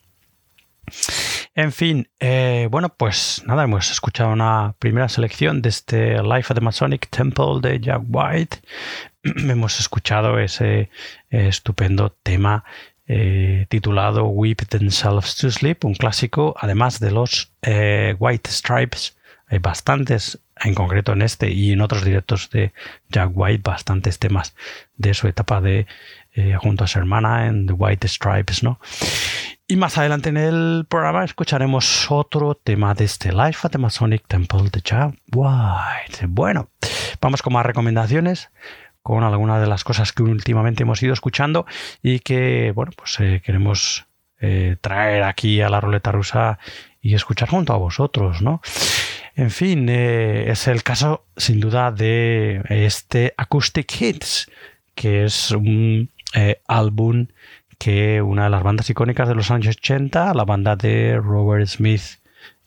En 1.55 1.73
fin, 1.73 2.09
eh, 2.21 2.69
bueno, 2.71 2.89
pues 2.95 3.43
nada, 3.45 3.65
hemos 3.65 3.91
escuchado 3.91 4.31
una 4.31 4.75
primera 4.79 5.09
selección 5.09 5.61
de 5.61 5.69
este 5.69 6.23
Life 6.23 6.53
of 6.53 6.55
the 6.55 6.61
Masonic 6.61 7.09
Temple 7.09 7.59
de 7.61 7.81
Jack 7.81 8.03
White. 8.07 8.57
hemos 9.23 9.77
escuchado 9.79 10.39
ese 10.39 10.89
estupendo 11.29 12.15
tema 12.23 12.63
titulado 13.67 14.25
Weep 14.27 14.65
Themselves 14.69 15.35
to 15.35 15.51
Sleep, 15.51 15.83
un 15.83 15.93
clásico, 15.93 16.55
además 16.57 16.99
de 17.01 17.11
los 17.11 17.51
White 17.61 18.49
Stripes 18.49 19.17
bastantes, 19.59 20.39
en 20.59 20.75
concreto 20.75 21.13
en 21.13 21.21
este 21.21 21.51
y 21.51 21.71
en 21.71 21.81
otros 21.81 22.03
directos 22.03 22.49
de 22.49 22.73
Jack 23.09 23.31
White, 23.33 23.61
bastantes 23.63 24.19
temas 24.19 24.55
de 24.97 25.13
su 25.13 25.27
etapa 25.27 25.61
de 25.61 25.87
eh, 26.35 26.55
junto 26.59 26.83
a 26.83 26.87
su 26.87 26.99
hermana 26.99 27.47
en 27.47 27.67
The 27.67 27.73
White 27.73 28.07
Stripes, 28.07 28.63
¿no? 28.63 28.79
Y 29.67 29.75
más 29.75 29.97
adelante 29.97 30.29
en 30.29 30.37
el 30.37 30.85
programa 30.89 31.23
escucharemos 31.23 32.09
otro 32.09 32.55
tema 32.55 32.93
de 32.93 33.05
este 33.05 33.31
Life 33.31 33.59
at 33.63 33.71
the 33.71 33.77
Masonic 33.77 34.23
Temple 34.27 34.69
de 34.71 34.81
Jack 34.83 35.15
White. 35.33 36.25
Bueno, 36.27 36.69
vamos 37.21 37.41
con 37.41 37.53
más 37.53 37.65
recomendaciones 37.65 38.49
con 39.03 39.23
algunas 39.23 39.61
de 39.61 39.67
las 39.67 39.83
cosas 39.83 40.13
que 40.13 40.23
últimamente 40.23 40.83
hemos 40.83 41.03
ido 41.03 41.13
escuchando 41.13 41.65
y 42.01 42.19
que, 42.19 42.71
bueno, 42.73 42.93
pues 42.95 43.19
eh, 43.19 43.41
queremos 43.45 44.05
eh, 44.39 44.77
traer 44.81 45.23
aquí 45.23 45.61
a 45.61 45.69
la 45.69 45.81
ruleta 45.81 46.11
rusa 46.11 46.57
y 47.01 47.13
escuchar 47.13 47.49
junto 47.49 47.73
a 47.73 47.77
vosotros, 47.77 48.41
¿no? 48.41 48.61
En 49.35 49.49
fin, 49.49 49.87
eh, 49.89 50.51
es 50.51 50.67
el 50.67 50.83
caso 50.83 51.25
sin 51.35 51.59
duda 51.59 51.91
de 51.91 52.61
este 52.69 53.33
Acoustic 53.35 53.91
Hits, 53.99 54.51
que 54.93 55.23
es 55.25 55.49
un 55.49 56.11
eh, 56.35 56.61
álbum 56.67 57.27
que 57.79 58.21
una 58.21 58.43
de 58.43 58.49
las 58.51 58.61
bandas 58.61 58.89
icónicas 58.91 59.27
de 59.27 59.33
los 59.33 59.49
años 59.49 59.75
80, 59.77 60.35
la 60.35 60.45
banda 60.45 60.75
de 60.75 61.17
Robert 61.17 61.65
Smith 61.65 62.19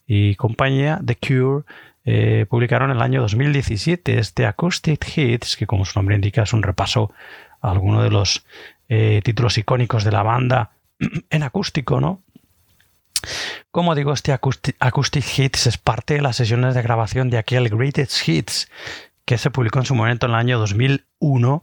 y 0.09 0.35
compañía, 0.35 1.01
The 1.05 1.17
Cure, 1.17 1.65
eh, 2.05 2.47
publicaron 2.49 2.91
en 2.91 2.97
el 2.97 3.03
año 3.03 3.21
2017 3.21 4.19
este 4.19 4.45
Acoustic 4.45 5.17
Hits, 5.17 5.57
que 5.57 5.69
como 5.69 5.85
su 5.85 5.97
nombre 5.97 6.17
indica 6.17 6.43
es 6.43 6.53
un 6.53 6.65
repaso 6.65 7.13
a 7.61 7.71
alguno 7.71 8.03
de 8.03 8.11
los 8.11 8.45
títulos 8.89 9.59
icónicos 9.59 10.05
de 10.05 10.13
la 10.13 10.23
banda 10.23 10.71
en 11.31 11.43
acústico, 11.43 12.01
¿no? 12.01 12.23
Como 13.71 13.95
digo, 13.95 14.13
este 14.13 14.33
Acoustic, 14.33 15.39
Hits 15.39 15.67
es 15.67 15.79
parte 15.79 16.15
de 16.15 16.23
las 16.23 16.37
sesiones 16.37 16.75
de 16.75 16.83
grabación 16.83 17.31
de 17.31 17.39
aquel 17.39 17.69
Greatest 17.69 18.29
Hits 18.29 18.71
que 19.25 19.39
se 19.39 19.51
publicó 19.51 19.81
en 19.81 19.87
su 19.87 19.95
momento 19.95 20.27
en 20.27 20.33
el 20.33 20.39
año 20.39 20.59
2001 20.59 21.63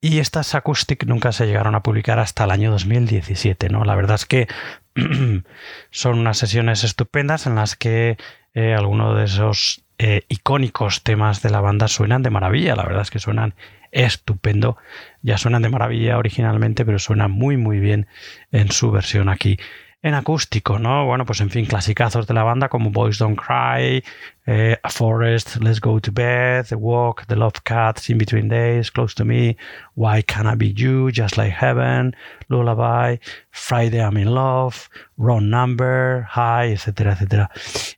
y 0.00 0.18
estas 0.18 0.54
Acoustic 0.54 1.04
nunca 1.06 1.32
se 1.32 1.46
llegaron 1.46 1.74
a 1.74 1.82
publicar 1.82 2.18
hasta 2.18 2.44
el 2.44 2.50
año 2.50 2.70
2017. 2.70 3.68
¿no? 3.70 3.84
La 3.84 3.94
verdad 3.94 4.16
es 4.16 4.26
que 4.26 4.48
son 5.90 6.18
unas 6.18 6.38
sesiones 6.38 6.84
estupendas 6.84 7.46
en 7.46 7.54
las 7.54 7.76
que 7.76 8.16
eh, 8.54 8.74
algunos 8.74 9.16
de 9.16 9.24
esos 9.24 9.84
eh, 9.98 10.22
icónicos 10.28 11.02
temas 11.02 11.42
de 11.42 11.50
la 11.50 11.60
banda 11.60 11.88
suenan 11.88 12.22
de 12.22 12.30
maravilla. 12.30 12.76
La 12.76 12.84
verdad 12.84 13.02
es 13.02 13.10
que 13.10 13.18
suenan 13.18 13.54
estupendo. 13.92 14.76
Ya 15.22 15.38
suenan 15.38 15.62
de 15.62 15.70
maravilla 15.70 16.18
originalmente, 16.18 16.84
pero 16.84 16.98
suenan 16.98 17.30
muy 17.30 17.56
muy 17.56 17.80
bien 17.80 18.06
en 18.52 18.70
su 18.70 18.90
versión 18.90 19.28
aquí 19.28 19.58
en 20.06 20.14
acústico, 20.14 20.78
¿no? 20.78 21.04
Bueno, 21.04 21.24
pues 21.24 21.40
en 21.40 21.50
fin, 21.50 21.66
clasicazos 21.66 22.28
de 22.28 22.34
la 22.34 22.44
banda 22.44 22.68
como 22.68 22.90
Boys 22.90 23.18
Don't 23.18 23.36
Cry, 23.36 24.04
eh, 24.46 24.78
A 24.80 24.88
Forest, 24.88 25.56
Let's 25.56 25.80
Go 25.80 26.00
to 26.00 26.12
Bed, 26.12 26.66
The 26.68 26.76
Walk, 26.76 27.26
The 27.26 27.34
Love 27.34 27.54
Cats, 27.64 28.08
In 28.08 28.18
Between 28.18 28.48
Days, 28.48 28.92
Close 28.92 29.16
to 29.16 29.24
Me, 29.24 29.56
Why 29.96 30.22
Can't 30.22 30.46
I 30.46 30.54
Be 30.54 30.72
You, 30.72 31.10
Just 31.12 31.36
Like 31.36 31.50
Heaven, 31.50 32.14
Lullaby, 32.46 33.18
Friday 33.50 34.00
I'm 34.00 34.16
in 34.16 34.32
Love, 34.32 34.88
Wrong 35.16 35.50
Number, 35.50 36.24
High, 36.28 36.74
etcétera, 36.74 37.14
etcétera, 37.14 37.50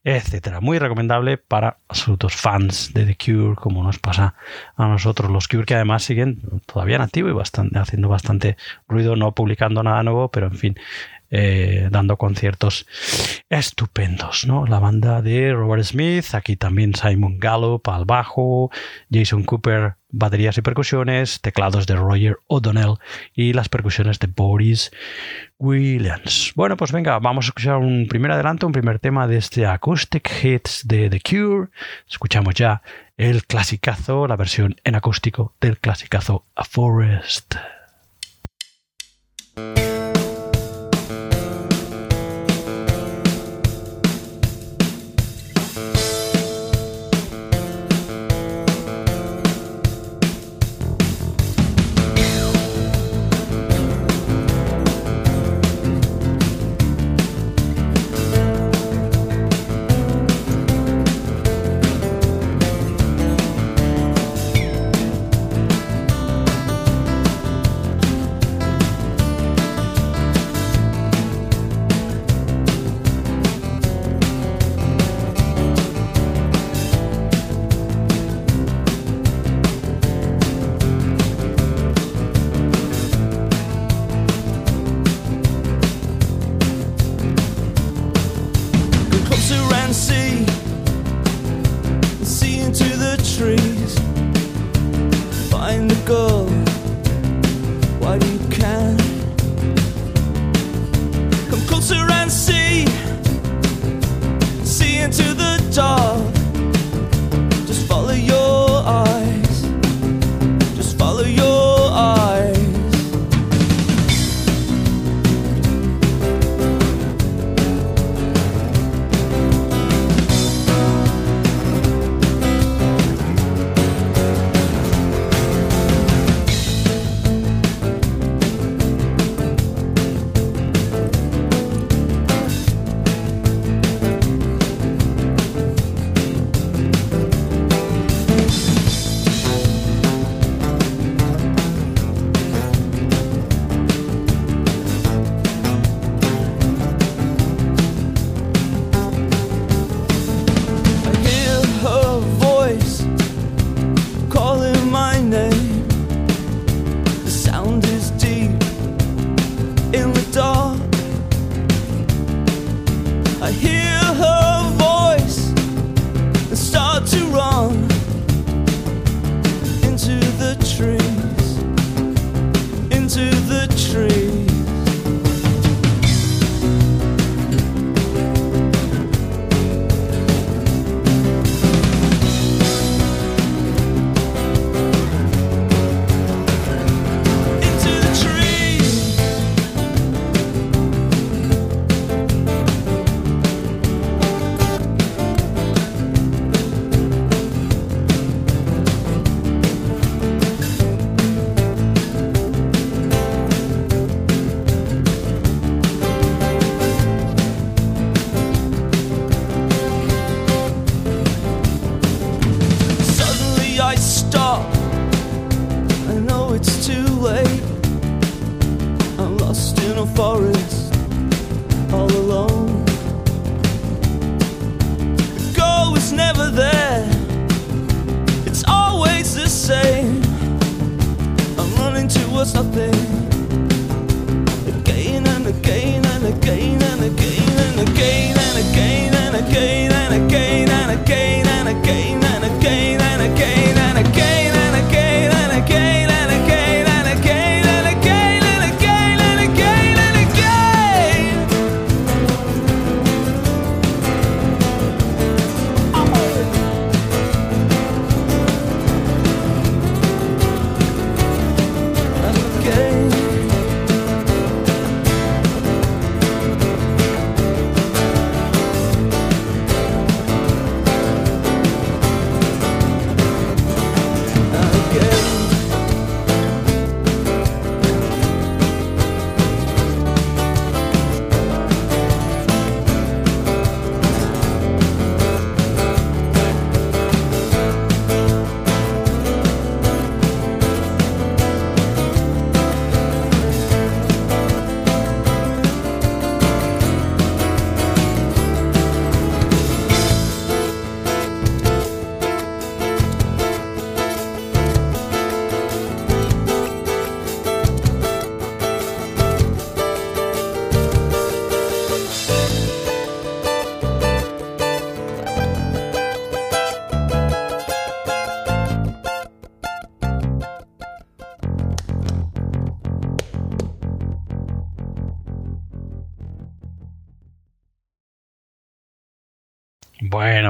etcétera. 0.02 0.60
Muy 0.62 0.78
recomendable 0.78 1.36
para 1.36 1.76
absolutos 1.88 2.34
fans 2.34 2.94
de 2.94 3.04
The 3.04 3.16
Cure, 3.16 3.54
como 3.54 3.82
nos 3.82 3.98
pasa 3.98 4.34
a 4.76 4.86
nosotros. 4.86 5.30
Los 5.30 5.46
Cure 5.46 5.66
que 5.66 5.74
además 5.74 6.04
siguen 6.04 6.40
todavía 6.64 6.96
en 6.96 7.02
activo 7.02 7.28
y 7.28 7.32
bastante, 7.32 7.78
haciendo 7.78 8.08
bastante 8.08 8.56
ruido, 8.88 9.14
no 9.14 9.32
publicando 9.32 9.82
nada 9.82 10.02
nuevo, 10.02 10.30
pero 10.30 10.46
en 10.46 10.54
fin, 10.54 10.78
eh, 11.30 11.88
dando 11.90 12.16
conciertos 12.16 12.86
estupendos, 13.48 14.46
¿no? 14.46 14.66
La 14.66 14.78
banda 14.78 15.22
de 15.22 15.52
Robert 15.52 15.84
Smith, 15.84 16.34
aquí 16.34 16.56
también 16.56 16.94
Simon 16.94 17.38
Gallup 17.38 17.88
al 17.88 18.04
bajo, 18.04 18.70
Jason 19.10 19.44
Cooper 19.44 19.98
baterías 20.10 20.56
y 20.58 20.62
percusiones, 20.62 21.40
teclados 21.40 21.86
de 21.86 21.96
Roger 21.96 22.38
O'Donnell 22.46 22.94
y 23.34 23.52
las 23.52 23.68
percusiones 23.68 24.18
de 24.18 24.28
Boris 24.28 24.90
Williams. 25.58 26.52
Bueno, 26.54 26.76
pues 26.76 26.92
venga, 26.92 27.18
vamos 27.18 27.46
a 27.46 27.48
escuchar 27.48 27.76
un 27.76 28.06
primer 28.08 28.30
adelanto, 28.30 28.66
un 28.66 28.72
primer 28.72 28.98
tema 28.98 29.26
de 29.26 29.36
este 29.36 29.66
Acoustic 29.66 30.30
Hits 30.42 30.86
de 30.86 31.10
The 31.10 31.20
Cure. 31.20 31.68
Escuchamos 32.08 32.54
ya 32.54 32.82
el 33.16 33.44
clasicazo, 33.44 34.26
la 34.26 34.36
versión 34.36 34.76
en 34.84 34.94
acústico 34.94 35.54
del 35.60 35.78
clasicazo 35.78 36.46
A 36.54 36.64
Forest. 36.64 37.56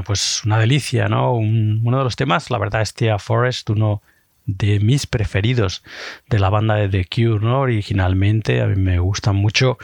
Pues 0.09 0.43
una 0.45 0.59
delicia, 0.59 1.07
¿no? 1.09 1.35
Un- 1.35 1.83
uno 1.85 1.99
de 1.99 2.05
los 2.05 2.17
temas, 2.17 2.51
la 2.51 2.59
verdad, 2.59 2.81
es 2.83 2.95
Tia 2.95 3.19
Forest, 3.19 3.71
uno 3.71 4.03
de 4.47 4.81
mis 4.81 5.07
preferidos 5.07 5.85
de 6.31 6.39
la 6.39 6.49
banda 6.49 6.75
de 6.77 6.89
The 6.89 7.05
Cure, 7.05 7.45
¿no? 7.45 7.61
Originalmente, 7.61 8.63
a 8.63 8.67
mí 8.67 8.77
me 8.77 8.99
gustan 8.99 9.37
mucho, 9.37 9.77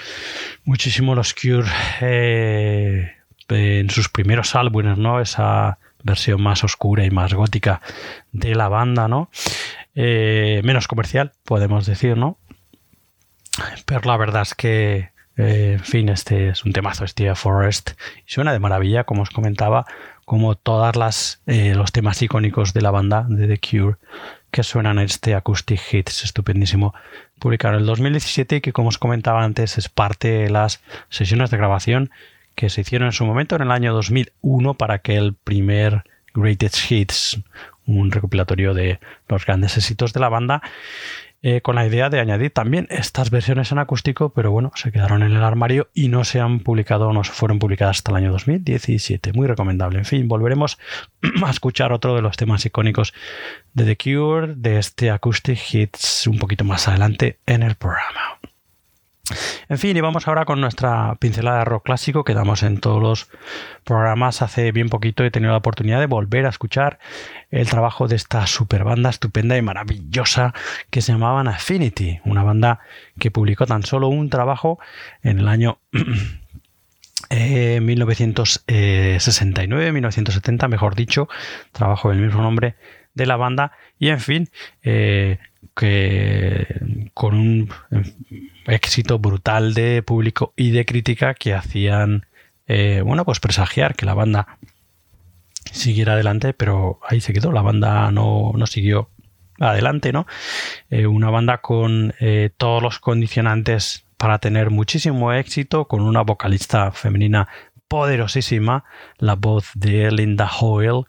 muchísimo 0.65 1.15
los 1.15 1.35
Cure 1.35 1.69
eh, 2.01 3.13
en 3.51 3.91
sus 3.91 4.09
primeros 4.09 4.55
álbumes, 4.55 4.97
¿no? 4.97 5.21
Esa 5.21 5.79
versión 6.03 6.43
más 6.43 6.65
oscura 6.65 7.05
y 7.05 7.11
más 7.11 7.35
gótica 7.35 7.83
de 8.33 8.55
la 8.55 8.69
banda, 8.69 9.07
¿no? 9.07 9.29
Eh, 9.95 10.63
menos 10.65 10.89
comercial, 10.89 11.33
podemos 11.45 11.85
decir, 11.87 12.17
¿no? 12.17 12.39
Pero 13.87 14.01
la 14.05 14.17
verdad 14.17 14.43
es 14.43 14.55
que, 14.55 15.11
eh, 15.37 15.73
en 15.75 15.85
fin, 15.85 16.09
este 16.09 16.49
es 16.49 16.65
un 16.65 16.73
temazo, 16.73 17.05
este 17.05 17.33
Forest. 17.35 17.91
Y 18.27 18.33
suena 18.33 18.53
de 18.53 18.59
maravilla, 18.61 19.05
como 19.05 19.23
os 19.23 19.31
comentaba, 19.31 19.85
como 20.25 20.55
todas 20.55 20.97
las 20.97 21.41
eh, 21.47 21.75
los 21.75 21.93
temas 21.93 22.21
icónicos 22.23 22.73
de 22.73 22.83
la 22.83 22.91
banda 22.91 23.27
de 23.29 23.47
The 23.47 23.59
Cure 23.59 23.97
que 24.51 24.63
suenan 24.63 24.99
en 24.99 25.07
este 25.07 25.35
Acoustic 25.35 25.81
Hits 25.93 26.25
estupendísimo 26.25 26.95
publicado 27.39 27.75
en 27.75 27.81
el 27.81 27.87
2017 27.87 28.57
y 28.57 28.61
que 28.61 28.73
como 28.73 28.89
os 28.89 28.99
comentaba 28.99 29.45
antes 29.45 29.79
es 29.79 29.89
parte 29.89 30.29
de 30.29 30.51
las 30.51 30.81
sesiones 31.09 31.51
de 31.51 31.57
grabación 31.57 32.11
que 32.55 32.71
se 32.71 32.83
hicieron 32.83 33.07
en 33.07 33.13
su 33.13 33.25
momento 33.25 33.57
en 33.57 33.63
el 33.63 33.71
año 33.71 33.93
2001 33.93 34.75
para 34.75 34.99
que 34.99 35.17
el 35.17 35.35
primer 35.35 36.05
Greatest 36.35 36.91
Hits 36.91 37.41
un 37.87 38.11
recopilatorio 38.11 38.75
de 38.75 38.99
los 39.29 39.45
grandes 39.45 39.77
éxitos 39.77 40.13
de 40.13 40.21
la 40.21 40.29
banda 40.29 40.63
eh, 41.47 41.61
con 41.61 41.75
la 41.75 41.87
idea 41.87 42.09
de 42.09 42.21
añadir 42.21 42.51
también 42.51 42.87
estas 42.89 43.29
versiones 43.29 43.71
en 43.71 43.79
acústico, 43.79 44.33
pero 44.33 44.51
bueno, 44.51 44.73
se 44.77 44.91
quedaron 44.91 45.23
en 45.23 45.33
el 45.33 45.45
armario 45.45 45.91
y 45.93 46.09
no 46.09 46.25
se 46.25 46.41
han 46.41 46.61
publicado, 46.61 47.13
no 47.13 47.23
se 47.23 47.33
fueron 47.33 47.59
publicadas 47.59 47.99
hasta 47.99 48.13
el 48.13 48.17
año 48.17 48.33
2017. 48.33 49.35
Muy 49.35 49.47
recomendable. 49.47 49.99
En 49.99 50.07
fin, 50.07 50.27
volveremos 50.27 50.79
a 51.45 51.51
escuchar 51.51 51.93
otro 51.93 52.15
de 52.15 52.23
los 52.23 52.39
temas 52.39 52.65
icónicos 52.65 53.13
de 53.75 53.85
The 53.85 53.97
Cure, 53.99 54.55
de 54.57 54.79
este 54.79 55.11
Acoustic 55.11 55.59
Hits, 55.71 56.27
un 56.29 56.39
poquito 56.39 56.65
más 56.65 56.89
adelante 56.89 57.39
en 57.45 57.63
el 57.63 57.75
programa. 57.75 58.39
En 59.69 59.79
fin, 59.79 59.97
y 59.97 60.03
vamos 60.03 60.29
ahora 60.29 60.45
con 60.45 60.61
nuestra 60.61 61.17
pincelada 61.19 61.61
de 61.61 61.65
rock 61.65 61.87
clásico 61.87 62.25
que 62.25 62.35
damos 62.35 62.63
en 62.63 62.79
todos 62.79 63.03
los 63.03 63.31
programas. 63.83 64.43
Hace 64.43 64.71
bien 64.71 64.91
poquito 64.91 65.25
he 65.25 65.31
tenido 65.31 65.53
la 65.53 65.59
oportunidad 65.59 66.01
de 66.01 66.07
volver 66.07 66.45
a 66.45 66.51
escuchar 66.51 66.99
el 67.51 67.67
trabajo 67.69 68.07
de 68.07 68.17
esta 68.17 68.47
super 68.47 68.85
banda 68.85 69.09
estupenda 69.09 69.57
y 69.57 69.63
maravillosa 69.63 70.53
que 70.91 71.01
se 71.01 71.13
llamaban 71.13 71.49
Affinity, 71.49 72.21
una 72.25 72.43
banda 72.43 72.81
que 73.19 73.31
publicó 73.31 73.65
tan 73.65 73.83
solo 73.83 74.09
un 74.09 74.29
trabajo 74.29 74.79
en 75.23 75.39
el 75.39 75.49
año 75.49 75.79
1969, 77.31 79.93
1970, 79.93 80.69
mejor 80.69 80.95
dicho, 80.95 81.31
trabajo 81.73 82.11
del 82.11 82.21
mismo 82.21 82.43
nombre 82.43 82.77
de 83.15 83.27
la 83.27 83.37
banda 83.37 83.73
y 83.99 84.09
en 84.09 84.21
fin, 84.21 84.49
eh, 84.83 85.39
que 85.77 86.67
con 87.15 87.35
un 87.35 87.71
éxito 88.67 89.19
brutal 89.19 89.75
de 89.75 90.03
público 90.03 90.53
y 90.57 90.71
de 90.71 90.85
crítica 90.85 91.35
que 91.35 91.55
hacían, 91.55 92.27
eh, 92.67 93.03
bueno, 93.05 93.25
pues 93.25 93.41
presagiar 93.41 93.95
que 93.95 94.07
la 94.07 94.15
banda 94.15 94.59
siguiera 95.71 96.13
adelante, 96.13 96.53
pero 96.53 97.01
ahí 97.09 97.21
se 97.21 97.33
quedó, 97.33 97.53
la 97.53 97.63
banda 97.63 98.11
no, 98.11 98.53
siguió 98.67 99.11
adelante, 99.59 100.13
¿no? 100.13 100.27
Eh, 100.91 101.07
una 101.07 101.31
banda 101.31 101.59
con 101.59 102.15
todos 102.57 102.83
los 102.83 102.99
condicionantes 102.99 104.05
para 104.17 104.39
tener 104.39 104.71
muchísimo 104.71 105.33
éxito, 105.33 105.87
con 105.87 106.01
una 106.01 106.23
vocalista 106.23 106.91
femenina 106.93 107.49
poderosísima, 107.89 108.85
la 109.19 109.35
voz 109.35 109.71
de 109.75 110.11
Linda 110.11 110.49
Hoyle, 110.49 111.05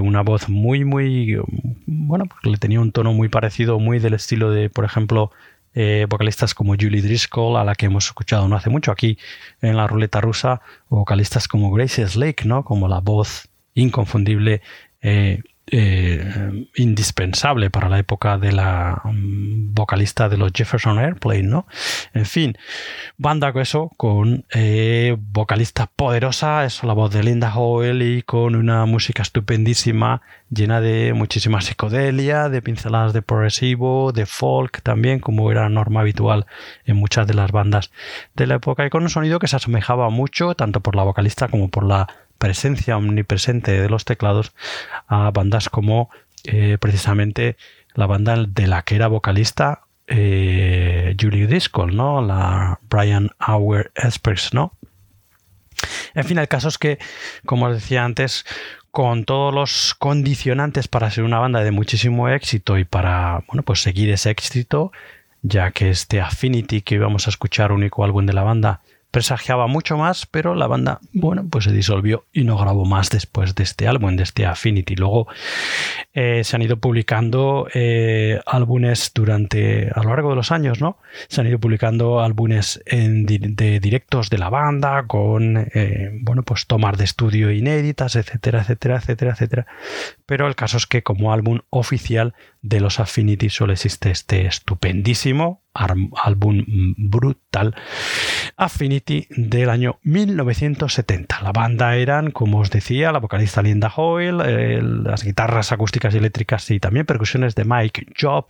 una 0.00 0.22
voz 0.22 0.48
muy, 0.48 0.84
muy, 0.84 1.38
bueno, 1.86 2.26
porque 2.26 2.50
le 2.50 2.56
tenía 2.56 2.80
un 2.80 2.92
tono 2.92 3.12
muy 3.12 3.28
parecido, 3.28 3.78
muy 3.78 3.98
del 3.98 4.14
estilo 4.14 4.50
de, 4.50 4.70
por 4.70 4.84
ejemplo, 4.84 5.30
eh, 5.74 6.06
vocalistas 6.08 6.54
como 6.54 6.74
Julie 6.74 7.02
Driscoll, 7.02 7.56
a 7.56 7.62
la 7.62 7.74
que 7.74 7.86
hemos 7.86 8.06
escuchado 8.06 8.48
no 8.48 8.56
hace 8.56 8.68
mucho 8.68 8.90
aquí 8.90 9.16
en 9.60 9.76
la 9.76 9.86
ruleta 9.86 10.20
rusa, 10.20 10.60
o 10.88 10.96
vocalistas 10.96 11.46
como 11.46 11.70
Grace 11.70 12.04
Slake, 12.08 12.46
¿no? 12.46 12.64
como 12.64 12.88
la 12.88 13.00
voz 13.00 13.48
inconfundible 13.74 14.60
eh, 15.02 15.42
eh, 15.70 16.66
indispensable 16.76 17.70
para 17.70 17.88
la 17.88 17.98
época 17.98 18.38
de 18.38 18.52
la 18.52 19.00
mm, 19.04 19.74
vocalista 19.74 20.28
de 20.28 20.36
los 20.36 20.52
Jefferson 20.54 20.98
Airplane, 20.98 21.42
¿no? 21.42 21.66
En 22.14 22.26
fin, 22.26 22.56
banda 23.16 23.52
eso, 23.60 23.90
con 23.96 24.44
eh, 24.52 25.16
vocalista 25.18 25.86
poderosa, 25.86 26.64
eso 26.64 26.86
la 26.86 26.92
voz 26.92 27.12
de 27.12 27.22
Linda 27.22 27.54
Howell 27.54 28.02
y 28.02 28.22
con 28.22 28.54
una 28.56 28.86
música 28.86 29.22
estupendísima, 29.22 30.22
llena 30.50 30.80
de 30.80 31.12
muchísima 31.12 31.60
psicodelia, 31.60 32.48
de 32.48 32.62
pinceladas 32.62 33.12
de 33.12 33.22
progresivo, 33.22 34.12
de 34.12 34.26
folk 34.26 34.82
también, 34.82 35.18
como 35.20 35.50
era 35.50 35.68
norma 35.68 36.00
habitual 36.00 36.46
en 36.84 36.96
muchas 36.96 37.26
de 37.26 37.34
las 37.34 37.52
bandas 37.52 37.90
de 38.34 38.46
la 38.46 38.56
época, 38.56 38.86
y 38.86 38.90
con 38.90 39.02
un 39.02 39.10
sonido 39.10 39.38
que 39.38 39.48
se 39.48 39.56
asemejaba 39.56 40.10
mucho, 40.10 40.54
tanto 40.54 40.80
por 40.80 40.96
la 40.96 41.02
vocalista 41.02 41.48
como 41.48 41.68
por 41.68 41.84
la 41.84 42.08
presencia 42.38 42.96
omnipresente 42.96 43.80
de 43.80 43.88
los 43.88 44.04
teclados 44.04 44.52
a 45.06 45.30
bandas 45.30 45.68
como 45.68 46.10
eh, 46.44 46.78
precisamente 46.80 47.56
la 47.94 48.06
banda 48.06 48.36
de 48.46 48.66
la 48.66 48.82
que 48.82 48.94
era 48.94 49.08
vocalista 49.08 49.82
eh, 50.06 51.14
Julie 51.20 51.46
Driscoll, 51.46 51.94
¿no? 51.94 52.22
La 52.22 52.80
Brian 52.88 53.30
Auer 53.38 53.92
Express, 53.94 54.54
¿no? 54.54 54.72
En 56.14 56.24
fin, 56.24 56.38
el 56.38 56.48
caso 56.48 56.68
es 56.68 56.78
que, 56.78 56.98
como 57.44 57.66
os 57.66 57.74
decía 57.74 58.04
antes, 58.04 58.44
con 58.90 59.24
todos 59.24 59.54
los 59.54 59.94
condicionantes 59.94 60.88
para 60.88 61.10
ser 61.10 61.24
una 61.24 61.38
banda 61.38 61.62
de 61.62 61.70
muchísimo 61.70 62.28
éxito 62.28 62.78
y 62.78 62.84
para, 62.84 63.44
bueno, 63.46 63.62
pues 63.62 63.82
seguir 63.82 64.10
ese 64.10 64.30
éxito, 64.30 64.92
ya 65.42 65.70
que 65.70 65.90
este 65.90 66.20
Affinity 66.20 66.82
que 66.82 66.96
íbamos 66.96 67.26
a 67.26 67.30
escuchar, 67.30 67.70
único 67.70 68.04
álbum 68.04 68.26
de 68.26 68.32
la 68.32 68.42
banda, 68.42 68.80
presagiaba 69.18 69.66
mucho 69.66 69.96
más, 69.96 70.26
pero 70.26 70.54
la 70.54 70.68
banda, 70.68 71.00
bueno, 71.12 71.44
pues 71.50 71.64
se 71.64 71.72
disolvió 71.72 72.26
y 72.32 72.44
no 72.44 72.56
grabó 72.56 72.84
más 72.84 73.10
después 73.10 73.56
de 73.56 73.64
este 73.64 73.88
álbum, 73.88 74.14
de 74.14 74.22
este 74.22 74.46
Affinity. 74.46 74.94
Luego 74.94 75.26
eh, 76.14 76.44
se 76.44 76.54
han 76.54 76.62
ido 76.62 76.76
publicando 76.76 77.66
eh, 77.74 78.38
álbumes 78.46 79.10
durante, 79.12 79.90
a 79.92 80.04
lo 80.04 80.10
largo 80.10 80.30
de 80.30 80.36
los 80.36 80.52
años, 80.52 80.80
¿no? 80.80 80.98
Se 81.26 81.40
han 81.40 81.48
ido 81.48 81.58
publicando 81.58 82.20
álbumes 82.20 82.80
de 82.86 83.80
directos 83.80 84.30
de 84.30 84.38
la 84.38 84.50
banda 84.50 85.02
con, 85.08 85.66
eh, 85.74 86.10
bueno, 86.20 86.44
pues 86.44 86.68
tomas 86.68 86.96
de 86.96 87.02
estudio 87.02 87.50
inéditas, 87.50 88.14
etcétera, 88.14 88.60
etcétera, 88.60 88.98
etcétera, 88.98 89.32
etcétera. 89.32 89.66
Pero 90.26 90.46
el 90.46 90.54
caso 90.54 90.76
es 90.76 90.86
que 90.86 91.02
como 91.02 91.32
álbum 91.32 91.58
oficial 91.70 92.34
de 92.62 92.80
los 92.80 93.00
Affinity 93.00 93.50
solo 93.50 93.72
existe 93.72 94.10
este 94.10 94.46
estupendísimo 94.46 95.62
álbum 95.74 96.64
brutal 96.96 97.74
Affinity 98.56 99.28
del 99.30 99.70
año 99.70 99.98
1970. 100.02 101.40
La 101.42 101.52
banda 101.52 101.94
eran, 101.96 102.32
como 102.32 102.58
os 102.58 102.70
decía, 102.70 103.12
la 103.12 103.20
vocalista 103.20 103.62
Linda 103.62 103.92
Hoyle, 103.94 104.82
las 104.82 105.22
guitarras 105.22 105.70
acústicas 105.70 106.14
y 106.14 106.18
eléctricas 106.18 106.68
y 106.70 106.80
también 106.80 107.06
percusiones 107.06 107.54
de 107.54 107.64
Mike 107.64 108.06
Job, 108.20 108.46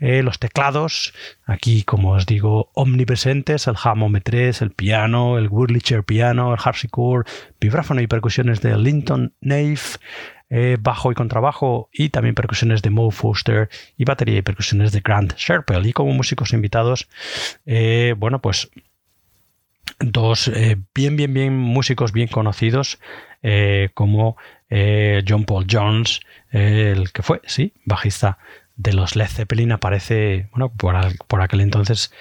eh, 0.00 0.22
los 0.22 0.38
teclados, 0.40 1.14
aquí 1.46 1.84
como 1.84 2.12
os 2.12 2.26
digo, 2.26 2.70
omnipresentes, 2.74 3.68
el 3.68 3.76
Hammond 3.82 4.16
M3, 4.16 4.62
el 4.62 4.72
piano, 4.72 5.38
el 5.38 5.48
Wurlitzer 5.48 6.02
piano, 6.02 6.52
el 6.52 6.60
harpsichord, 6.62 7.26
vibráfono 7.60 8.00
y 8.00 8.08
percusiones 8.08 8.60
de 8.60 8.76
Linton 8.76 9.34
Nave, 9.40 9.78
eh, 10.56 10.76
bajo 10.80 11.10
y 11.10 11.16
contrabajo 11.16 11.88
y 11.92 12.10
también 12.10 12.36
percusiones 12.36 12.80
de 12.80 12.88
Mo 12.88 13.10
Foster 13.10 13.68
y 13.96 14.04
batería 14.04 14.38
y 14.38 14.42
percusiones 14.42 14.92
de 14.92 15.00
Grant 15.00 15.34
Sherpel. 15.36 15.84
Y 15.84 15.92
como 15.92 16.12
músicos 16.12 16.52
invitados, 16.52 17.08
eh, 17.66 18.14
bueno, 18.16 18.40
pues 18.40 18.70
dos 19.98 20.46
eh, 20.46 20.76
bien, 20.94 21.16
bien, 21.16 21.34
bien 21.34 21.58
músicos 21.58 22.12
bien 22.12 22.28
conocidos 22.28 23.00
como 23.94 24.36
John 24.70 25.44
Paul 25.44 25.66
Jones, 25.68 26.20
el 26.50 27.12
que 27.12 27.22
fue, 27.22 27.42
sí, 27.44 27.74
bajista 27.84 28.38
de 28.76 28.92
los 28.92 29.16
Led 29.16 29.28
Zeppelin 29.28 29.72
aparece, 29.72 30.48
bueno, 30.52 30.72
por, 30.72 31.42
aquel 31.42 31.60
entonces, 31.60 32.12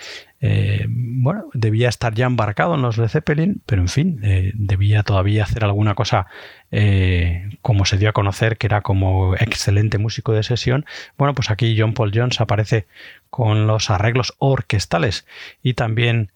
eh, 0.46 0.88
bueno, 0.90 1.46
debía 1.54 1.88
estar 1.88 2.14
ya 2.16 2.26
embarcado 2.26 2.76
en 2.76 2.82
los 2.82 2.98
Led 2.98 3.08
Zeppelin, 3.08 3.62
pero 3.66 3.82
en 3.82 3.88
fin, 3.88 4.20
eh, 4.24 4.52
debía 4.56 5.04
todavía 5.04 5.44
hacer 5.44 5.64
alguna 5.64 5.96
cosa 5.96 6.28
eh, 6.70 7.58
como 7.62 7.86
se 7.86 7.98
dio 7.98 8.10
a 8.10 8.12
conocer, 8.12 8.58
que 8.58 8.68
era 8.68 8.82
como 8.82 9.36
excelente 9.36 10.00
músico 10.00 10.34
de 10.34 10.44
sesión. 10.44 10.86
Bueno, 11.18 11.34
pues 11.34 11.50
aquí 11.50 11.78
John 11.80 11.94
Paul 11.94 12.12
Jones 12.14 12.42
aparece 12.42 12.88
con 13.30 13.68
los 13.68 13.90
arreglos 13.90 14.34
orquestales 14.38 15.26
y 15.64 15.76
también 15.76 16.30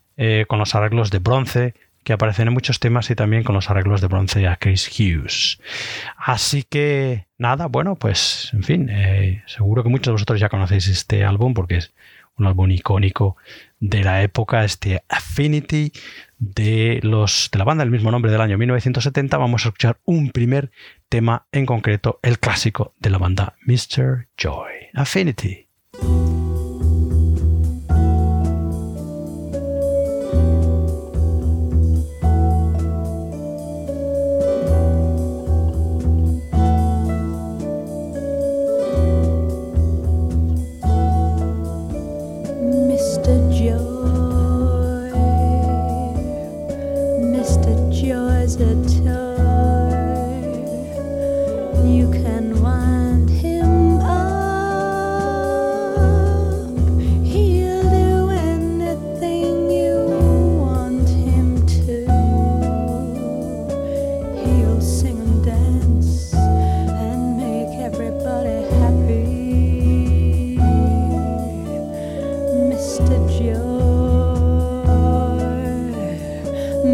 con 0.47 0.57
los 0.57 0.73
arreglos 0.73 1.11
de 1.11 1.19
bronce, 1.19 1.73
que 2.03 2.13
aparecen 2.13 2.47
en 2.47 2.53
muchos 2.53 2.79
temas 2.79 3.11
y 3.11 3.15
también 3.15 3.43
con 3.43 3.53
los 3.53 3.69
arreglos 3.69 4.01
de 4.01 4.07
bronce 4.07 4.47
a 4.47 4.55
Chris 4.55 4.89
Hughes. 4.89 5.59
Así 6.15 6.63
que 6.63 7.27
nada, 7.37 7.67
bueno, 7.67 7.95
pues 7.95 8.49
en 8.53 8.63
fin, 8.63 8.89
seguro 9.45 9.83
que 9.83 9.89
muchos 9.89 10.07
de 10.07 10.11
vosotros 10.13 10.39
ya 10.39 10.49
conocéis 10.49 10.87
este 10.87 11.23
álbum 11.23 11.53
porque 11.53 11.75
es 11.75 11.93
un 12.37 12.47
álbum 12.47 12.71
icónico 12.71 13.37
de 13.79 14.03
la 14.03 14.23
época, 14.23 14.63
este 14.63 15.03
Affinity 15.09 15.91
de, 16.39 16.99
los, 17.03 17.49
de 17.51 17.59
la 17.59 17.65
banda 17.65 17.83
del 17.83 17.91
mismo 17.91 18.11
nombre 18.11 18.31
del 18.31 18.41
año 18.41 18.57
1970. 18.57 19.37
Vamos 19.37 19.65
a 19.65 19.69
escuchar 19.69 19.99
un 20.05 20.31
primer 20.31 20.71
tema 21.09 21.47
en 21.51 21.65
concreto, 21.65 22.19
el 22.23 22.39
clásico 22.39 22.93
de 22.99 23.09
la 23.09 23.17
banda 23.17 23.55
Mr. 23.65 24.27
Joy, 24.37 24.73
Affinity. 24.93 25.66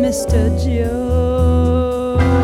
Mr. 0.01 0.49
Joe. 0.57 2.42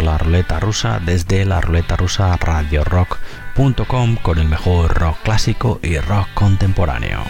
La 0.00 0.16
ruleta 0.16 0.60
rusa 0.60 1.00
desde 1.04 1.44
la 1.44 1.60
ruleta 1.60 1.96
rusa 1.96 2.36
radiorock.com 2.36 4.16
con 4.22 4.38
el 4.38 4.48
mejor 4.48 4.94
rock 4.94 5.18
clásico 5.24 5.80
y 5.82 5.98
rock 5.98 6.28
contemporáneo. 6.34 7.24